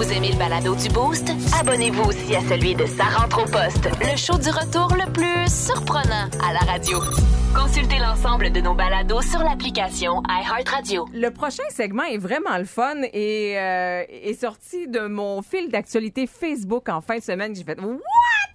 [0.00, 1.30] Vous aimez le balado du Boost?
[1.60, 5.46] Abonnez-vous aussi à celui de Sa rentre au poste, le show du retour le plus
[5.46, 7.00] surprenant à la radio.
[7.54, 11.06] Consultez l'ensemble de nos balados sur l'application iHeartRadio.
[11.12, 16.26] Le prochain segment est vraiment le fun et euh, est sorti de mon fil d'actualité
[16.26, 17.54] Facebook en fin de semaine.
[17.54, 17.98] J'ai fait What?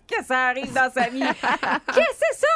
[0.07, 1.19] Que ça arrive dans sa vie?
[1.19, 2.54] Qu'est-ce que c'est ça?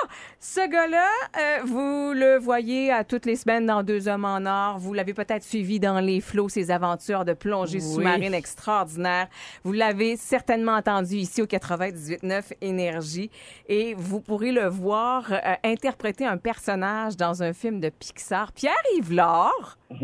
[0.62, 4.78] Ce gars-là, euh, vous le voyez à toutes les semaines dans Deux Hommes en Or.
[4.78, 7.82] Vous l'avez peut-être suivi dans Les Flots, ses aventures de plongée Oui.
[7.96, 9.28] sous-marine extraordinaires.
[9.64, 13.32] Vous l'avez certainement entendu ici au 98.9 Énergie.
[13.70, 18.52] Et vous pourrez le voir euh, interpréter un personnage dans un film de Pixar.
[18.52, 19.78] Pierre-Yves Laure.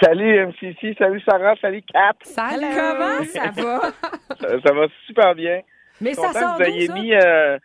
[0.00, 2.12] Salut MCC, salut Sarah, salut Kat.
[2.22, 2.66] Salut.
[2.76, 3.80] Comment ça va?
[4.40, 5.60] Ça, ça va super bien.
[6.00, 6.94] Mais ça sort que vous d'où, ayez ça?
[6.94, 7.14] mis.
[7.14, 7.58] euh,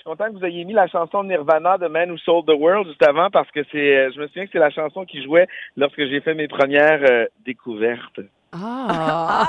[0.00, 2.54] suis content que vous ayez mis la chanson de Nirvana de Man Who Sold the
[2.58, 3.96] World juste avant parce que c'est.
[3.96, 7.00] euh, Je me souviens que c'est la chanson qui jouait lorsque j'ai fait mes premières
[7.10, 8.20] euh, découvertes.
[8.52, 9.46] Ah,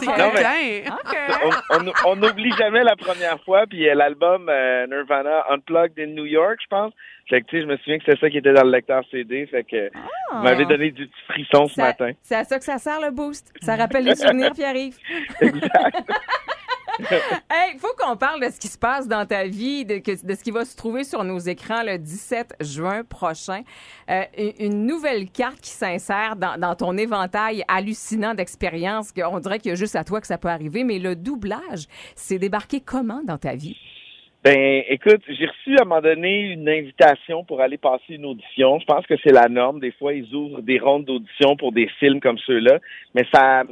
[0.00, 0.94] t'es Non, mais- quelqu'un.
[0.94, 1.16] OK.
[1.44, 6.08] On- On on n'oublie jamais la première fois, puis euh, l'album euh, Nirvana Unplugged in
[6.14, 6.92] New York, je pense.
[7.28, 9.02] Fait que tu sais, je me souviens que c'est ça qui était dans le lecteur
[9.12, 9.90] CD, fait que
[10.32, 12.10] vous m'avez donné du petit frisson ce Ça- matin.
[12.22, 13.52] C'est à ça que ça sert le boost.
[13.60, 14.98] Ça rappelle les souvenirs, Pierre-Yves.
[15.40, 16.10] Exact.
[17.50, 20.50] Hey, faut qu'on parle de ce qui se passe dans ta vie, de, ce qui
[20.50, 23.62] va se trouver sur nos écrans le 17 juin prochain.
[24.10, 24.22] Euh,
[24.58, 29.12] une- nouvelle carte qui s'insère dans, ton éventail hallucinant d'expériences.
[29.16, 31.86] On dirait qu'il y a juste à toi que ça peut arriver, mais le doublage,
[32.14, 33.76] c'est débarqué comment dans ta vie?
[34.42, 38.78] Ben, écoute, j'ai reçu à un moment donné une invitation pour aller passer une audition.
[38.80, 39.80] Je pense que c'est la norme.
[39.80, 42.78] Des fois, ils ouvrent des rondes d'audition pour des films comme ceux-là.
[43.14, 43.64] Mais ça,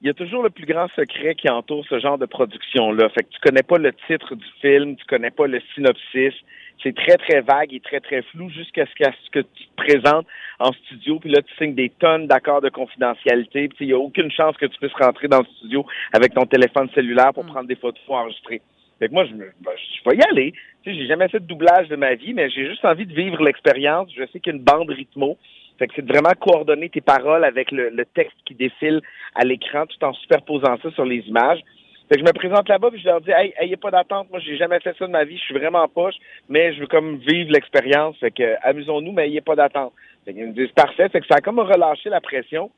[0.00, 3.08] il y a toujours le plus grand secret qui entoure ce genre de production-là.
[3.08, 6.34] Fait que tu connais pas le titre du film, tu connais pas le synopsis.
[6.80, 10.26] C'est très, très vague et très, très flou jusqu'à ce que, tu te présentes
[10.60, 11.18] en studio.
[11.18, 13.68] Puis là, tu signes des tonnes d'accords de confidentialité.
[13.68, 16.46] Puis il y a aucune chance que tu puisses rentrer dans le studio avec ton
[16.46, 18.62] téléphone cellulaire pour prendre des photos enregistrées.
[19.00, 20.52] Fait que moi, je, me, ben, je vais y aller.
[20.84, 23.14] Tu sais, j'ai jamais fait de doublage de ma vie, mais j'ai juste envie de
[23.14, 24.08] vivre l'expérience.
[24.16, 25.36] Je sais qu'il y a une bande rythmo.
[25.78, 29.00] Fait que c'est vraiment coordonner tes paroles avec le, le texte qui défile
[29.34, 31.60] à l'écran tout en superposant ça sur les images.
[32.08, 34.40] Fait que je me présente là-bas puis je leur dis Hey, ayez pas d'attente, moi
[34.40, 36.14] j'ai jamais fait ça de ma vie, je suis vraiment poche,
[36.48, 38.16] mais je veux comme vivre l'expérience.
[38.18, 39.92] Fait que amusons-nous, mais ayez pas d'attente.
[40.24, 41.08] Fait qu'ils me disent parfait.
[41.10, 42.70] Fait que ça a comme relâché la pression.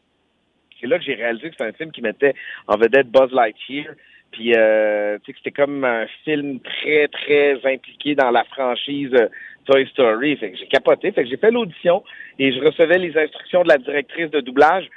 [0.81, 2.35] C'est là que j'ai réalisé que c'est un film qui mettait
[2.67, 3.95] en vedette Buzz Lightyear.
[4.33, 9.13] Puis, euh, tu sais, que c'était comme un film très, très impliqué dans la franchise
[9.15, 9.29] euh,
[9.65, 10.37] Toy Story.
[10.37, 11.13] Fait que j'ai capoté.
[11.13, 12.03] Fait que j'ai fait l'audition
[12.39, 14.89] et je recevais les instructions de la directrice de doublage.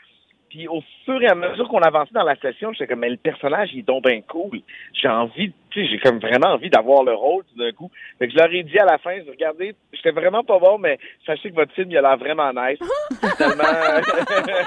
[0.50, 3.17] Puis, au fur et à mesure qu'on avançait dans la session, j'étais comme, mais le
[3.17, 4.62] personnage, il est donc bien cool.
[4.93, 7.89] J'ai envie de tu sais, j'ai comme vraiment envie d'avoir le rôle tout d'un coup.
[8.19, 10.99] Fait que je leur ai dit à la fin, regardez, j'étais vraiment pas bon, mais
[11.25, 12.77] sachez que votre film, il a l'air vraiment nice.
[13.38, 13.63] Finalement,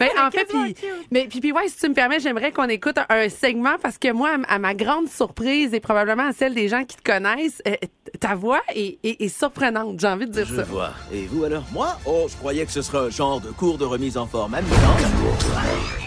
[0.00, 0.74] Ben, en fait, puis,
[1.12, 3.96] mais puis, puis ouais, si tu me permets, j'aimerais qu'on écoute un, un segment parce
[3.96, 7.02] que moi, à, à ma grande surprise et probablement à celle des gens qui te
[7.02, 7.74] connaissent, euh,
[8.20, 10.00] ta voix est, est- est surprenante.
[10.00, 10.62] J'ai envie de dire Je ça.
[10.64, 10.90] vois.
[11.12, 11.62] Et vous alors?
[11.72, 11.88] Moi?
[12.06, 14.98] Oh, je croyais que ce serait un genre de cours de remise en forme amusante.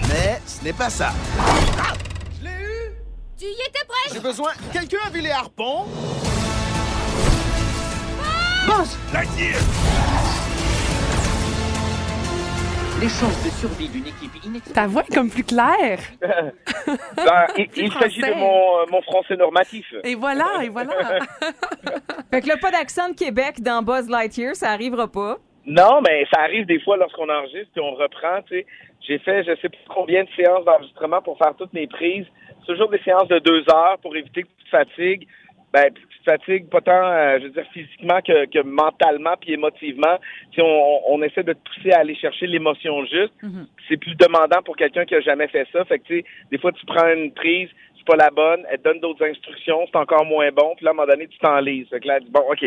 [0.10, 1.12] Mais ce n'est pas ça.
[3.40, 4.50] Tu y étais prêt J'ai besoin.
[4.74, 5.86] Quelqu'un a vu les harpons?
[8.66, 9.60] Boss Lightyear
[13.00, 14.74] Les chances de survie d'une équipe inexpérimentée.
[14.74, 16.00] Ta voix est comme plus claire.
[16.20, 19.86] ben, il, il s'agit de mon, euh, mon français normatif.
[20.04, 21.20] Et voilà, et voilà.
[22.32, 25.38] Fait que là, pas d'accent de Québec dans Buzz Lightyear, ça arrivera pas.
[25.68, 28.66] Non, mais ça arrive des fois lorsqu'on enregistre et on reprend, tu sais.
[29.08, 32.26] J'ai fait je sais plus combien de séances d'enregistrement pour faire toutes mes prises.
[32.68, 35.28] Toujours des séances de deux heures pour éviter que tu te fatigues.
[35.74, 39.54] Ben, tu te fatigues pas tant, euh, je veux dire, physiquement que, que mentalement puis
[39.54, 40.18] émotivement.
[40.56, 43.34] Sais, on, on essaie de te pousser à aller chercher l'émotion juste.
[43.88, 45.84] C'est plus demandant pour quelqu'un qui a jamais fait ça.
[45.86, 48.80] Fait que, tu sais, des fois, tu prends une prise, c'est pas la bonne, elle
[48.80, 51.38] te donne d'autres instructions, c'est encore moins bon, puis là, à un moment donné, tu
[51.40, 51.88] t'enlises.
[51.90, 52.66] Fait que là, elle dit, bon, OK,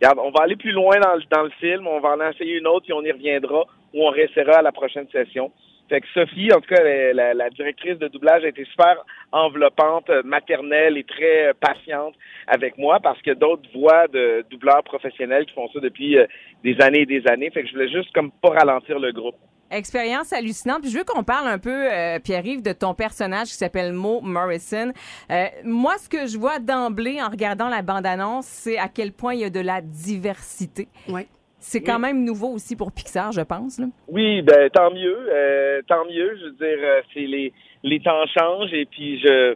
[0.00, 2.58] regarde, on va aller plus loin dans le, dans le film, on va en essayer
[2.58, 5.52] une autre, puis on y reviendra, ou on restera à la prochaine session.
[5.88, 8.96] Fait que Sophie, en tout cas, la, la- la directrice de doublage, a été super
[9.30, 12.14] enveloppante, euh, maternelle et très euh, patiente
[12.46, 16.26] avec moi, parce que d'autres voix de doubleurs professionnels qui font ça depuis euh,
[16.64, 17.50] des années et des années.
[17.50, 19.36] Fait que je voulais juste comme pas ralentir le groupe.
[19.70, 20.82] Expérience hallucinante.
[20.82, 24.20] Puis je veux qu'on parle un peu, euh, Pierre-Yves, de ton personnage qui s'appelle Mo
[24.20, 24.92] Morrison.
[25.30, 29.32] Euh, moi, ce que je vois d'emblée en regardant la bande-annonce, c'est à quel point
[29.34, 30.88] il y a de la diversité.
[31.08, 31.26] Ouais.
[31.62, 33.78] C'est quand même nouveau aussi pour Pixar, je pense.
[33.78, 33.86] Là.
[34.08, 36.36] Oui, ben tant mieux, euh, tant mieux.
[36.36, 37.52] Je veux dire, euh, c'est les
[37.84, 39.54] les temps changent et puis je,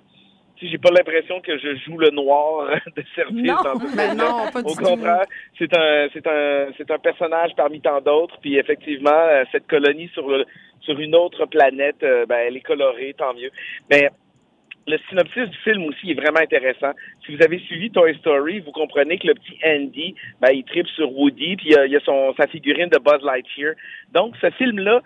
[0.62, 3.57] j'ai pas l'impression que je joue le noir de service Non,
[3.97, 5.25] ben non, pas du Au contraire,
[5.59, 8.38] c'est un c'est un c'est un personnage parmi tant d'autres.
[8.40, 10.45] Puis effectivement, euh, cette colonie sur le
[10.83, 13.51] sur une autre planète, euh, ben elle est colorée, tant mieux.
[13.90, 14.11] Mais
[14.87, 16.92] le synopsis du film aussi est vraiment intéressant.
[17.25, 20.87] Si vous avez suivi Toy Story, vous comprenez que le petit Andy, ben, il tripe
[20.88, 23.75] sur Woody, puis il y a, son, sa figurine de Buzz Lightyear.
[24.12, 25.03] Donc, ce film-là,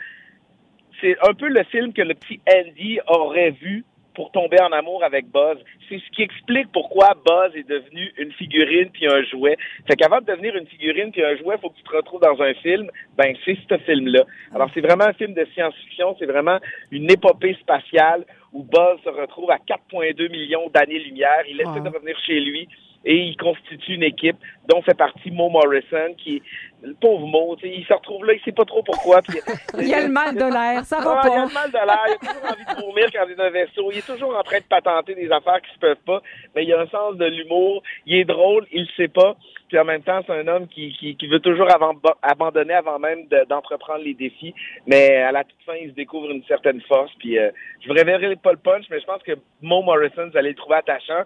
[1.00, 5.02] c'est un peu le film que le petit Andy aurait vu pour tomber en amour
[5.02, 5.56] avec Buzz.
[5.88, 9.56] C'est ce qui explique pourquoi Buzz est devenu une figurine puis un jouet.
[9.86, 12.40] Fait qu'avant de devenir une figurine puis un jouet, faut que tu te retrouves dans
[12.42, 12.90] un film.
[13.16, 14.24] Ben, c'est ce film-là.
[14.54, 16.16] Alors, c'est vraiment un film de science-fiction.
[16.18, 16.58] C'est vraiment
[16.90, 21.44] une épopée spatiale où Buzz se retrouve à 4,2 millions d'années-lumière.
[21.48, 21.80] Il essaie Wow.
[21.80, 22.68] de revenir chez lui
[23.04, 24.36] et il constitue une équipe
[24.68, 26.42] dont fait partie Mo Morrison, qui
[26.82, 27.56] le pauvre Mo.
[27.62, 29.20] Il se retrouve là, il sait pas trop pourquoi.
[29.22, 29.38] puis-
[29.78, 31.46] Il y a le mal de l'air, ça va ah, il a pas.
[31.46, 33.50] le mal de l'air, il a toujours envie de vomir quand il est dans un
[33.50, 33.90] vaisseau.
[33.92, 36.22] Il est toujours en train de patenter des affaires qui se peuvent pas,
[36.54, 37.82] mais il a un sens de l'humour.
[38.06, 39.36] Il est drôle, il le sait pas.
[39.68, 42.98] Puis en même temps, c'est un homme qui, qui, qui veut toujours avant- abandonner avant
[42.98, 44.52] même de- d'entreprendre les défis.
[44.86, 47.12] Mais à la toute fin, il se découvre une certaine force.
[47.18, 49.32] Puis euh, je vous révélerai pas le punch, mais je pense que
[49.62, 51.22] Mo Morrison, vous allez le trouver attachant.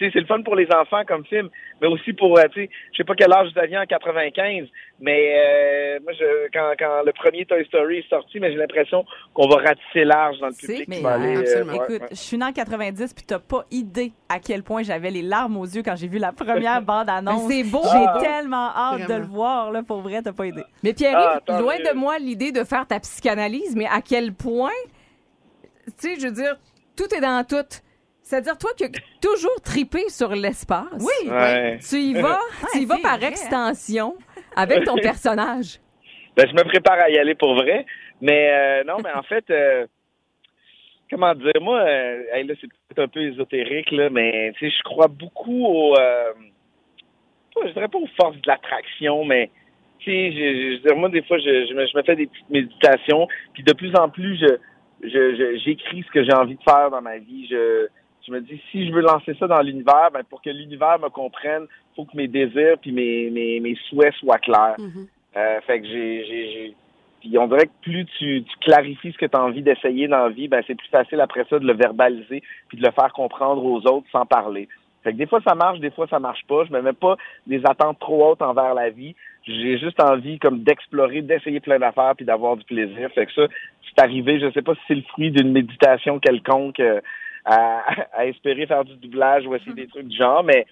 [0.00, 1.48] Puis, Tu sais, c'est le fun pour les enfants comme film,
[1.80, 4.66] mais aussi pour, euh, tu sais, je sais pas quel âge vous aviez en 95,
[4.98, 9.04] mais euh, moi, je, quand, quand le premier Toy Story est sorti, mais j'ai l'impression
[9.34, 10.88] qu'on va ratisser large dans le public.
[10.88, 11.72] Mais va aller, euh, absolument.
[11.72, 12.08] ouais, Écoute, ouais.
[12.10, 15.56] je suis née en 90 puis t'as pas idée à quel point j'avais les larmes
[15.58, 17.46] aux yeux quand j'ai vu la première bande-annonce.
[17.48, 17.82] Mais c'est beau.
[17.82, 18.18] J'ai Ah.
[18.22, 20.64] tellement hâte de le voir, là, pour vrai, t'as pas idée.
[20.82, 21.84] Mais Pierre-Yves, Ah, loin mieux.
[21.84, 24.70] de moi l'idée de faire ta psychanalyse, mais à quel point,
[25.86, 26.56] tu sais, je veux dire,
[26.96, 27.56] tout est dans tout.
[28.30, 28.88] C'est-à-dire, toi qui as
[29.20, 31.28] toujours tripé sur l'espace, Oui.
[31.28, 31.78] Ouais.
[31.80, 32.38] tu y vas,
[32.72, 33.28] tu y vas par vrai.
[33.28, 34.14] extension
[34.54, 35.80] avec ton personnage.
[36.36, 37.84] Ben, je me prépare à y aller pour vrai.
[38.20, 39.84] Mais euh, non, mais en fait, euh,
[41.10, 44.76] comment dire, moi, euh, hey, là, c'est peut-être un peu ésotérique, là, mais tu sais,
[44.78, 45.98] je crois beaucoup au.
[45.98, 46.32] Euh,
[47.66, 49.50] je dirais pas aux forces de l'attraction, mais
[49.98, 52.02] tu sais, je, je, je veux dire, moi, des fois, je, je, me, je me
[52.04, 54.46] fais des petites méditations, puis de plus en plus, je
[55.02, 57.46] je- je- j'écris ce que j'ai envie de faire dans ma vie.
[57.50, 57.88] Je,
[58.26, 61.08] je me dis, si je veux lancer ça dans l'univers, ben, pour que l'univers me
[61.08, 64.76] comprenne, faut que mes désirs puis mes, mes, mes souhaits soient clairs.
[64.78, 65.06] Mhm.
[65.36, 66.74] Euh, fait que j'ai, j'ai, j'ai-
[67.20, 70.24] Puis on dirait que plus tu, tu clarifies ce que tu as envie d'essayer dans
[70.24, 73.12] la vie, ben c'est plus facile après ça de le verbaliser puis de le faire
[73.12, 74.68] comprendre aux autres sans parler.
[75.04, 76.64] Fait que des fois ça marche, des fois ça marche pas.
[76.64, 79.14] Je me mets pas des attentes trop hautes envers la vie.
[79.44, 83.08] J'ai juste envie comme d'explorer, d'essayer plein d'affaires puis d'avoir du plaisir.
[83.14, 83.46] Fait que ça,
[83.88, 84.38] c'est arrivé.
[84.40, 87.00] Je sais pas si c'est le fruit d'une méditation quelconque euh,
[87.44, 90.66] à, à espérer faire du doublage ou essayer des trucs du genre, mais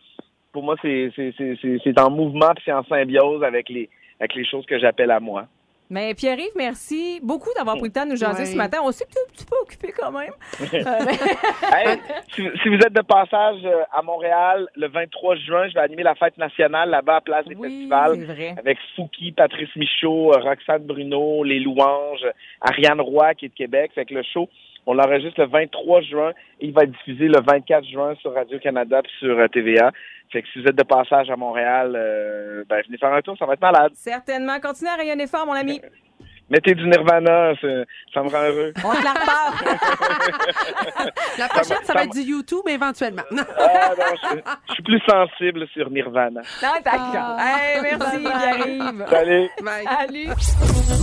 [0.53, 3.89] pour moi c'est c'est c'est c'est c'est en mouvement puis c'est en symbiose avec les
[4.21, 5.47] avec les choses que j'appelle à moi.
[5.91, 8.79] Mais Pierre-Yves, merci beaucoup d'avoir pris le temps de nous jaser ce matin.
[8.85, 10.33] On sait que tu es un petit peu occupé quand même.
[11.75, 11.99] Hey,
[12.35, 16.03] si, si vous êtes de passage euh, à Montréal, le 23 juin, je vais animer
[16.03, 18.17] la fête nationale là-bas à Place des Festivals.
[18.19, 18.55] c'est vrai.
[18.59, 22.27] Avec Fouki, Patrice Michaud, euh, Roxane Bruno, Les Louanges,
[22.61, 23.93] Ariane Roy qui est de Québec.
[23.95, 24.49] Fait que le show,
[24.89, 29.03] on l'enregistre le 23 juin et il va être diffusé le 24 juin sur Radio-Canada
[29.03, 29.93] puis sur euh, TVA.
[30.33, 33.37] Fait que si vous êtes de passage à Montréal, euh, ben, venez faire un tour,
[33.39, 33.93] ça va être malade.
[33.93, 34.59] Certainement.
[34.61, 35.83] Continue à rayonner fort, mon ami.
[36.51, 37.69] Mettez du Nirvana, ça,
[38.15, 38.73] ça me rend heureux.
[38.85, 39.65] On te la repart.
[41.39, 43.23] La prochaine, ça va être du YouTube, éventuellement.
[43.31, 44.29] Ah, non, je,
[44.69, 46.41] je suis plus sensible sur Nirvana.
[46.63, 47.39] Non, d'accord.
[47.39, 49.05] Hey, merci, Pierre-Yves.
[49.11, 49.49] Salut.
[49.85, 50.29] Salut.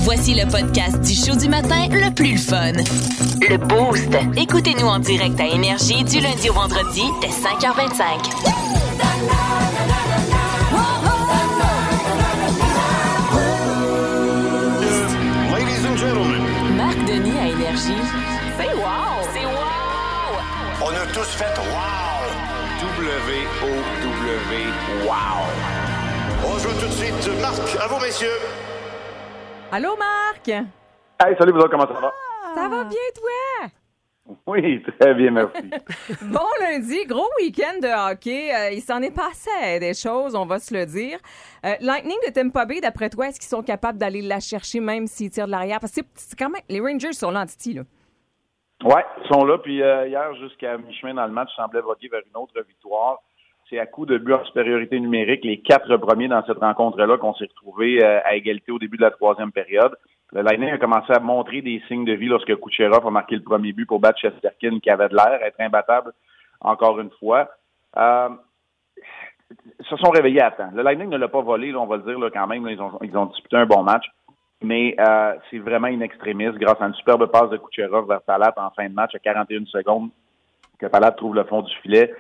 [0.03, 2.73] Voici le podcast du show du matin le plus le fun.
[3.47, 4.13] Le Boost.
[4.37, 9.54] Écoutez-nous en direct à Énergie du lundi au vendredi dès 5h25.
[17.75, 17.93] Énergie.
[18.57, 19.21] C'est wow!
[19.33, 20.39] C'est wow!
[20.81, 22.23] on a tous fait wow!
[22.79, 24.65] W-O-W,
[25.03, 25.43] wow!
[26.47, 27.41] On joue tout de suite.
[27.41, 28.39] Marc, à vous, messieurs.
[29.73, 30.47] Allô, Marc?
[30.47, 32.13] Hey, salut, vous autres, comment ça va?
[32.55, 33.69] Ça va bien, toi?
[34.47, 35.69] Oui, très bien, merci.
[36.23, 38.53] Bon lundi, gros week-end de hockey.
[38.53, 41.19] Euh, il s'en est passé des choses, on va se le dire.
[41.65, 45.07] Euh, Lightning de Tampa Bay, d'après toi, est-ce qu'ils sont capables d'aller la chercher même
[45.07, 45.79] s'ils tirent de l'arrière?
[45.79, 46.61] Parce que c'est- quand même...
[46.69, 47.83] Les Rangers sont là en titi, là.
[48.83, 49.57] Ouais, ils sont là.
[49.59, 53.21] Puis euh, hier, jusqu'à mi-chemin dans le match, semblait voguer vers une autre victoire.
[53.69, 57.33] C'est à coup de but en supériorité numérique, les quatre premiers dans cette rencontre-là qu'on
[57.33, 59.95] s'est retrouvés euh, à égalité au début de la troisième période.
[60.33, 63.41] Le Lightning a commencé à montrer des signes de vie lorsque Kucherov a marqué le
[63.41, 66.13] premier but pour battre Chesterkin, qui avait de l'air, être imbattable
[66.61, 67.49] encore une fois.
[67.97, 68.29] Euh,
[69.79, 70.71] se sont réveillés à temps.
[70.73, 72.67] Le Lightning ne l'a pas volé, on va le dire là, quand même.
[72.67, 74.05] ils, ont, ils ont disputé un bon match.
[74.61, 78.53] Mais euh, c'est vraiment in extremis grâce à une superbe passe de Kucherov vers Palat
[78.57, 80.09] en fin de match à 41 secondes
[80.79, 82.13] que Palat trouve le fond du filet.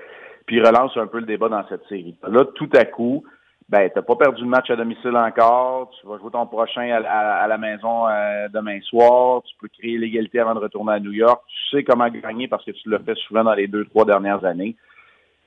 [0.45, 2.15] Puis relance un peu le débat dans cette série.
[2.27, 3.23] Là, tout à coup,
[3.67, 5.89] ben, t'as pas perdu le match à domicile encore.
[5.99, 9.41] Tu vas jouer ton prochain à la maison euh, demain soir.
[9.43, 11.41] Tu peux créer l'égalité avant de retourner à New York.
[11.47, 14.45] Tu sais comment gagner parce que tu l'as fait souvent dans les deux, trois dernières
[14.45, 14.75] années.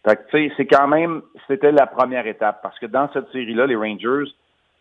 [0.04, 3.30] Fait que, tu sais, c'est quand même, c'était la première étape parce que dans cette
[3.30, 4.32] série-là, les Rangers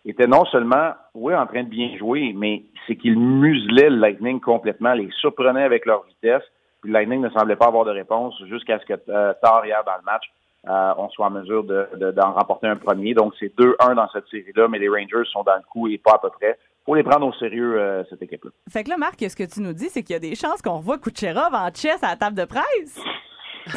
[0.05, 4.39] étaient non seulement, oui, en train de bien jouer, mais c'est qu'ils muselaient le Lightning
[4.39, 6.43] complètement, les surprenaient avec leur vitesse.
[6.81, 9.83] Puis le Lightning ne semblait pas avoir de réponse jusqu'à ce que euh, tard hier
[9.85, 10.23] dans le match,
[10.67, 13.13] euh, on soit en mesure de- de- d'en remporter un premier.
[13.13, 16.13] Donc c'est 2-1 dans cette série-là, mais les Rangers sont dans le coup et pas
[16.15, 16.57] à peu près.
[16.85, 18.49] faut les prendre au sérieux, euh, cette équipe-là.
[18.71, 20.61] Fait que là, Marc, ce que tu nous dis, c'est qu'il y a des chances
[20.61, 22.97] qu'on revoie Kucherov en chess à la table de presse.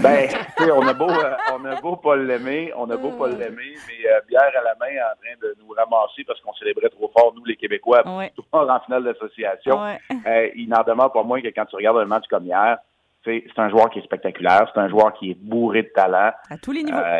[0.00, 0.28] Ben,
[0.72, 4.08] on a beau, euh, on a beau pas l'aimer, on a beau pas l'aimer, mais
[4.08, 7.32] euh, bière à la main en train de nous ramasser parce qu'on célébrait trop fort,
[7.34, 8.32] nous, les Québécois, Ouais.
[8.36, 9.82] tout en finale d'association.
[9.82, 9.98] Ouais.
[10.28, 12.78] Euh, il n'en demeure pas moins que quand tu regardes un match comme hier,
[13.24, 16.33] c'est un joueur qui est spectaculaire, c'est un joueur qui est bourré de talent.
[16.50, 16.98] À tous les niveaux.
[16.98, 17.18] Euh,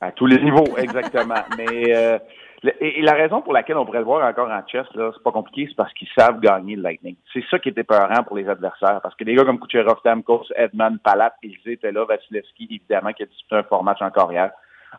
[0.00, 1.34] à tous les niveaux, exactement.
[1.58, 2.18] Mais euh,
[2.62, 5.10] le- et, et la raison pour laquelle on pourrait le voir encore en chess, là,
[5.14, 7.16] c'est pas compliqué, c'est parce qu'ils savent gagner le Lightning.
[7.32, 9.00] C'est ça qui était peurant pour les adversaires.
[9.02, 13.22] Parce que des gars comme Kucherov, Stamkos, Edman, Palat, ils étaient là, Vasilevski, évidemment, qui
[13.22, 14.50] a disputé un fort match encore hier.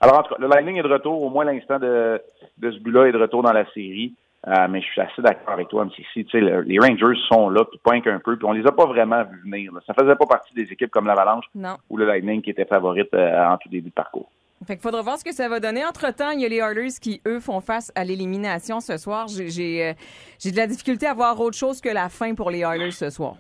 [0.01, 2.21] Alors, en tout cas, le Lightning est de retour, au moins l'instant de,
[2.57, 4.13] de ce but-là est de retour dans la série.
[4.47, 6.23] Euh, mais je suis assez d'accord avec toi, MCC.
[6.23, 8.71] Tu sais, le- les Rangers sont là, puis pas qu'un peu, puis on les a
[8.71, 9.73] pas vraiment vus venir.
[9.73, 9.81] là.
[9.85, 11.45] Ça faisait pas partie des équipes comme l'Avalanche
[11.89, 14.29] ou le Lightning qui était favorite euh, en tout début de parcours.
[14.65, 15.85] Fait qu'il faudra voir ce que ça va donner.
[15.85, 19.27] Entre-temps, il y a les Oilers qui, eux, font face à l'élimination ce soir.
[19.27, 19.93] J'ai j'ai, euh,
[20.39, 23.09] j'ai de la difficulté à voir autre chose que la fin pour les Oilers ce
[23.09, 23.35] soir.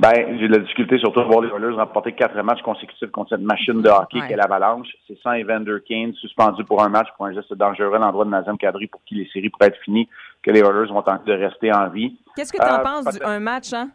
[0.00, 3.30] Ben, j'ai de la difficulté surtout à voir les Oilers remporter quatre matchs consécutifs contre
[3.36, 4.28] cette machine de hockey Ouais.
[4.28, 4.88] qu'est l'Avalanche.
[5.06, 8.30] C'est sans Evander Kane, suspendu pour un match pour un geste dangereux à l'endroit de
[8.30, 10.08] Nazem Kadri pour qui les séries pourraient être finies,
[10.42, 12.18] que les Oilers vont tenter de rester en vie.
[12.34, 13.90] Qu'est-ce que tu en Euh, penses d'un match, hein?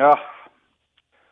[0.00, 0.18] Ah,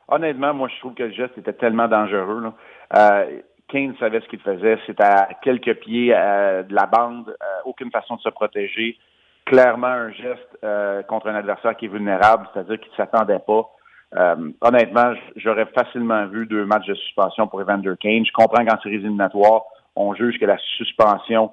[0.09, 2.43] honnêtement, moi, je trouve que le geste était tellement dangereux.
[2.43, 2.53] Là.
[2.99, 4.79] Euh, Kane savait ce qu'il faisait.
[4.87, 8.99] C'était à quelques pieds euh, de la bande, euh, aucune façon de se protéger.
[9.47, 13.71] Clairement, un geste euh, contre un adversaire qui est vulnérable, c'est-à-dire qu'il ne s'attendait pas.
[14.17, 18.25] Euh, honnêtement, j'aurais facilement vu deux matchs de suspension pour Evander Kane.
[18.25, 19.62] Je comprends qu'en séries éliminatoires,
[19.97, 21.51] on juge que la suspension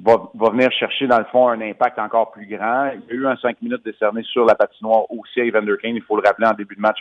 [0.00, 2.90] va, venir chercher, dans le fond, un impact encore plus grand.
[2.92, 5.96] Il y a eu un cinq minutes décerné sur la patinoire aussi à Evander Kane,
[5.96, 6.98] il faut le rappeler en début de match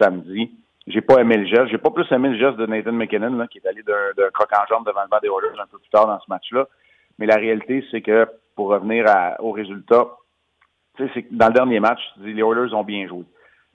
[0.00, 0.50] samedi.
[0.86, 1.68] J'ai pas aimé le geste.
[1.68, 4.66] J'ai pas plus aimé le geste de Nathan McKinnon, qui est allé d'un croc en
[4.66, 6.66] jambe devant le banc des Oilers un peu plus tard dans ce match-là.
[7.18, 9.04] Mais la réalité, c'est que pour revenir
[9.40, 10.08] au résultat,
[11.30, 13.24] dans le dernier match, les Oilers ont bien joué.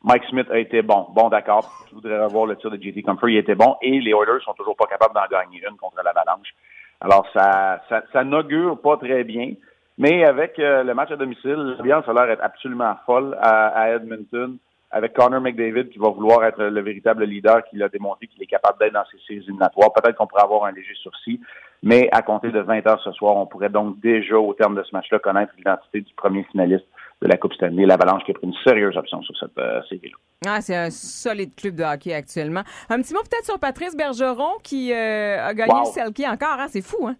[0.06, 1.08] Mike Smith a été bon.
[1.16, 1.68] Bon, d'accord.
[1.90, 3.28] Je voudrais revoir le tir de JT Comfort.
[3.28, 3.76] Il était bon.
[3.82, 6.54] Et les Oilers sont toujours pas capables d'en gagner une contre l'Avalanche.
[7.02, 9.54] Alors, ça, ça, ça n'augure pas très bien.
[9.98, 14.58] Mais avec euh, le match à domicile, l'ambiance a l'air d'être absolument folle à, Edmonton.
[14.92, 18.48] Avec Connor McDavid qui va vouloir être le véritable leader qu'il a démontré qu'il est
[18.48, 19.92] capable d'être dans ces séries éliminatoires.
[19.92, 21.42] Peut-être qu'on pourrait avoir un léger sursis,
[21.82, 24.84] mais à compter de 20 heures ce soir, on pourrait donc déjà, au terme de
[24.84, 26.86] ce match-là, connaître l'identité du premier finaliste
[27.22, 30.18] de la Coupe Stanley, l'Avalanche qui a pris une sérieuse option sur cette euh, série-là.
[30.48, 32.62] Ah, c'est un solide club de hockey actuellement.
[32.90, 35.80] Un petit mot peut-être sur Patrice Bergeron qui euh, a gagné Wow.
[35.82, 36.60] le Selkie encore.
[36.60, 36.68] Hein?
[36.68, 37.16] C'est fou, hein?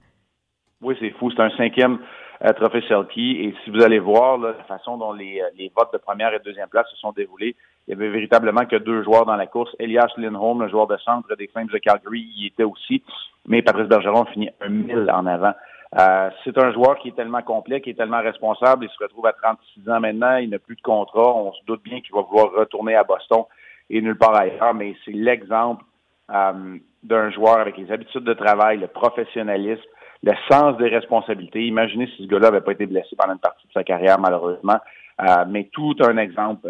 [0.82, 1.32] Oui, c'est fou.
[1.32, 2.00] C'est un cinquième
[2.44, 3.38] euh, trophée Selkie.
[3.42, 6.34] Et si vous allez voir là, la façon dont les, euh, les votes de première
[6.34, 7.56] et de deuxième place se sont déroulés,
[7.88, 9.74] il y avait véritablement que deux joueurs dans la course.
[9.80, 13.02] Elias Lindholm, le joueur de centre des Flames de Calgary, y était aussi.
[13.48, 15.54] Mais Patrice Bergeron finit un mille en avant.
[15.98, 18.86] Euh, c'est un joueur qui est tellement complet, qui est tellement responsable.
[18.86, 20.38] Il se retrouve à 36 ans maintenant.
[20.38, 21.34] Il n'a plus de contrat.
[21.36, 23.44] On se doute bien qu'il va vouloir retourner à Boston
[23.90, 24.74] et nulle part ailleurs.
[24.74, 25.84] Mais c'est l'exemple
[26.32, 29.84] euh, d'un joueur avec les habitudes de travail, le professionnalisme,
[30.24, 31.66] le sens des responsabilités.
[31.66, 34.80] Imaginez si ce gars-là n'avait pas été blessé pendant une partie de sa carrière, malheureusement.
[35.22, 36.68] Euh, mais tout un exemple,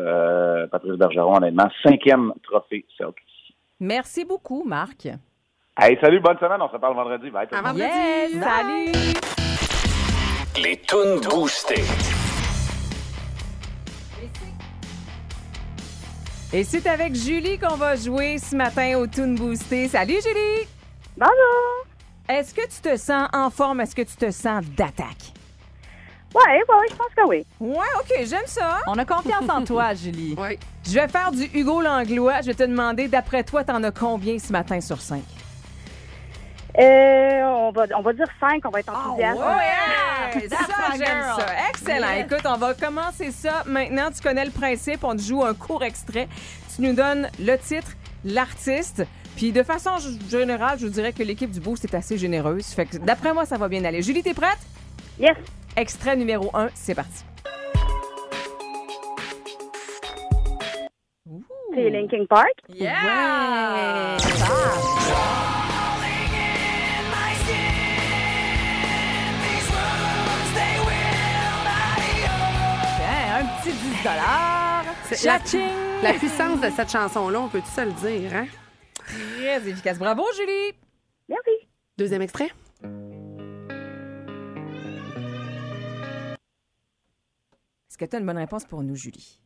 [0.72, 1.70] Patrice Bergeron, honnêtement.
[1.84, 3.56] Cinquième trophée Celtics.
[3.80, 5.08] Merci beaucoup, Marc.
[5.78, 6.62] Hey, salut, bonne semaine.
[6.62, 7.30] On se parle vendredi.
[7.30, 7.78] Bye, monde.
[7.78, 8.94] Yes, salut!
[10.56, 11.84] Les tunes boostées.
[16.54, 19.90] Et c'est avec Julie qu'on va jouer ce matin au Toon Boosté.
[19.90, 20.66] Salut, Julie!
[21.18, 21.86] Bonjour!
[22.30, 23.82] Est-ce que tu te sens en forme?
[23.82, 25.34] Est-ce que tu te sens d'attaque?
[26.34, 27.46] Ouais, ouais, je pense que oui.
[27.60, 28.78] Ouais, OK, j'aime ça.
[28.88, 30.36] On a confiance en toi, Julie.
[30.38, 30.58] Oui.
[30.86, 32.40] Je vais faire du Hugo Langlois.
[32.40, 35.22] Je vais te demander, d'après toi, t'en as combien ce matin sur 5?
[36.78, 39.40] Euh, on, va, on va dire 5, on va être enthousiaste.
[39.40, 40.58] Ouais, ça,
[40.98, 41.46] j'aime ça.
[41.70, 42.12] Excellent.
[42.12, 42.26] Yes.
[42.26, 43.64] Écoute, on va commencer ça.
[43.66, 45.04] Maintenant, tu connais le principe.
[45.04, 46.28] On te joue un court extrait.
[46.76, 47.92] Tu nous donnes le titre,
[48.26, 49.06] l'artiste.
[49.38, 49.92] Puis de façon
[50.30, 52.68] générale, je vous dirais que l'équipe du Boost est assez généreuse.
[52.68, 54.02] Fait que d'après moi, ça va bien aller.
[54.02, 54.60] Julie, t'es prête?
[55.20, 55.36] Yes.
[55.78, 57.24] Extrait numéro 1, c'est parti.
[61.74, 62.54] C'est Linkin Park.
[62.70, 64.18] Yeah!
[64.18, 65.65] Tiens, un
[73.66, 73.78] petit
[75.10, 75.40] 10 C'est la,
[76.04, 78.46] la puissance de cette chanson-là, on peut-tu se le dire, hein?
[78.98, 79.98] Très efficace.
[80.00, 80.78] Bravo, Julie!
[81.28, 81.68] Merci.
[81.98, 82.52] Deuxième extrait.
[87.90, 89.40] Est-ce que tu as une bonne réponse pour nous, Julie?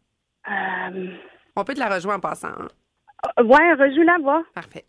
[0.50, 1.08] Euh,
[1.56, 2.48] On peut te la rejouer en passant.
[2.48, 2.68] hein?
[3.44, 4.44] ouais, rejoue la voix.
[4.54, 4.86] Parfait.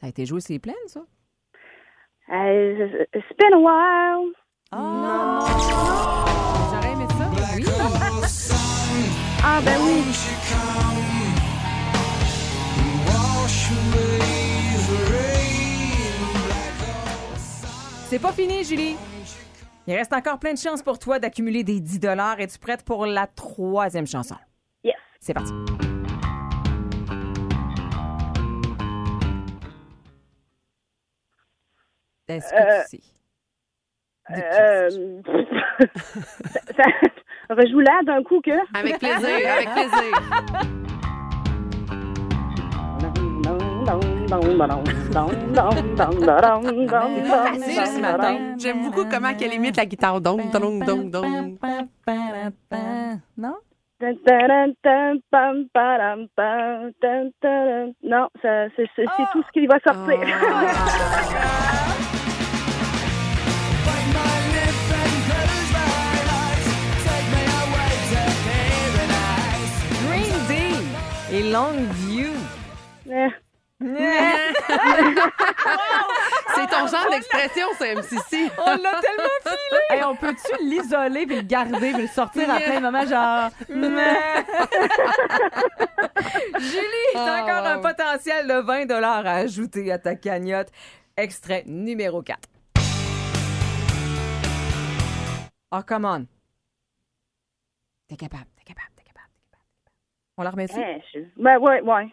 [0.00, 1.00] Ça a été joué, c'est plein, ça?
[2.30, 4.32] Euh, it's been a while.
[4.78, 5.46] Non!
[6.70, 7.30] J'aurais aimé ça.
[7.56, 7.64] Oui!
[9.44, 10.04] Ah, ben oui.
[18.08, 18.96] C'est pas fini, Julie.
[19.86, 21.98] Il reste encore plein de chances pour toi d'accumuler des 10
[22.38, 24.36] Es-tu prête pour la troisième chanson?
[24.84, 24.94] Yes.
[25.20, 25.52] C'est parti.
[32.28, 33.02] Est-ce que Euh, tu sais?
[34.30, 34.88] Euh,
[36.76, 38.52] ça, ça- rejoue la d'un coup que.
[38.78, 40.16] Avec plaisir, avec plaisir.
[47.24, 48.54] facile ce matin.
[48.58, 50.20] J'aime beaucoup comment qu'elle imite la guitare.
[50.20, 51.58] Dong, dong, dong, dong.
[53.36, 53.56] Non?
[58.02, 58.86] Non, ça, c'est
[59.32, 60.18] tout ce qui va sortir.
[60.18, 60.28] Green
[71.50, 72.30] Longview.
[73.10, 73.28] Eh,
[76.54, 78.48] C'est ton genre d'expression, ça, MCC.
[78.58, 79.80] On l'a tellement filé!
[79.90, 83.50] Hey, on peut-tu l'isoler puis le garder puis le sortir à plein de moments, genre.
[86.60, 90.68] Julie, t'as Oh, encore un potentiel de 20 à ajouter à ta cagnotte.
[91.16, 92.38] Extrait numéro 4.
[95.72, 96.26] Oh, come on.
[98.08, 99.70] T'es capable, t'es capable, t'es capable, t'es capable.
[100.42, 100.80] On la remercie?
[100.80, 102.08] eh, je- Ben, ouais, ouais.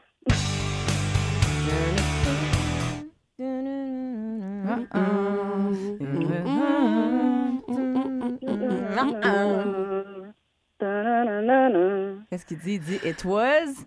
[12.30, 12.74] Qu'est-ce qu'il dit?
[12.76, 13.86] Il dit It was?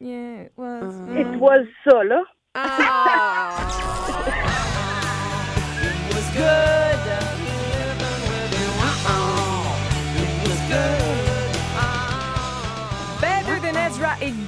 [0.00, 0.90] Yeah, it was.
[1.16, 1.54] Et toi,
[1.84, 2.22] ça, là.
[6.32, 6.89] Better than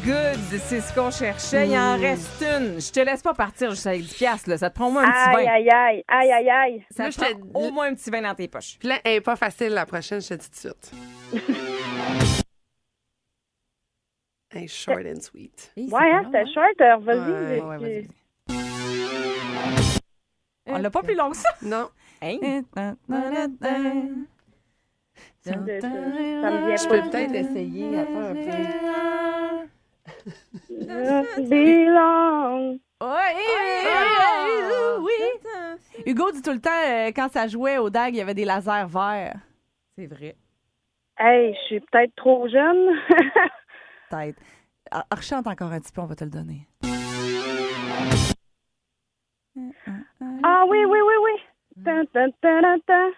[0.04, 1.68] Goods, c'est ce qu'on cherchait.
[1.68, 2.80] Il en reste une.
[2.80, 4.58] Je te laisse pas partir juste avec 10 piastres, là.
[4.58, 5.52] Ça te prend au moins un petit Aïe, vin.
[5.52, 6.84] aïe, aïe, aïe, aïe, aïe.
[6.90, 8.76] Ça Là, te je te- prend au moins un petit vin dans tes poches.
[8.80, 10.92] Puis là, elle est pas facile la prochaine, je te dis tout de suite.
[14.54, 15.72] hey, short and sweet.
[15.76, 16.80] Ouais, hein, c'était short.
[16.80, 17.60] alors Vas-y.
[17.60, 18.08] Ouais, ouais, j'ai-
[20.66, 21.48] On l'a pas plus long que ça.
[21.62, 21.88] Non.
[22.22, 22.62] Hein?
[25.44, 27.00] Ça me vient Je pas.
[27.02, 27.98] peux peut-être essayer.
[27.98, 29.21] Attends un peu.
[31.38, 32.78] Belong.
[33.00, 33.08] Oui,
[35.00, 35.12] oui.
[36.06, 38.44] Hugo dit tout le temps, euh, quand ça jouait au DAG, il y avait des
[38.44, 39.36] lasers verts.
[39.96, 40.36] C'est vrai.
[41.18, 42.96] Hey, je suis peut-être trop jeune.
[44.10, 44.40] Peut-être.
[44.90, 46.66] Ah, Rechante encore un petit peu, on va te le donner.
[50.44, 51.84] ah oui, oui, oui, oui.
[51.84, 53.10] Tan, tan, tan, tan.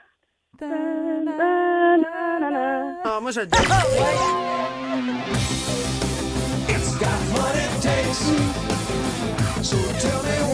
[3.04, 5.43] Ah, moi, je le donne.
[9.62, 10.53] So tell me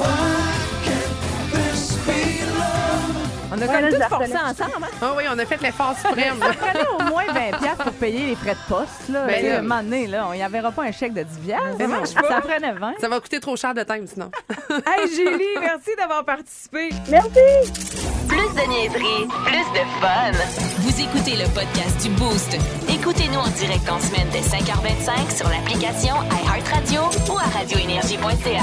[3.52, 4.84] On a Ouais, comme tout forcé ensemble.
[4.84, 4.88] hein?
[5.02, 6.38] Ah oui, on a fait l'effort suprême.
[6.38, 6.50] là.
[6.58, 9.08] Prenez au moins 20 piastres pour payer les frais de poste.
[9.08, 9.26] Là.
[9.26, 9.58] Ben là.
[9.58, 11.66] un moment donné, là, on y enverra pas un chèque de 10 piastres.
[11.78, 12.28] Ça marche pas.
[12.28, 12.92] Ça prenait 20.
[13.00, 14.30] Ça va coûter trop cher de time, sinon.
[14.86, 16.90] Hey, Julie, merci d'avoir participé.
[17.08, 17.28] Merci.
[18.28, 20.30] Plus de niaiserie, plus de fun.
[20.78, 22.56] Vous écoutez le podcast du Boost.
[22.88, 27.00] Écoutez-nous en direct en semaine dès 5h25 sur l'application iHeartRadio
[27.32, 28.62] ou à radioénergie.ca.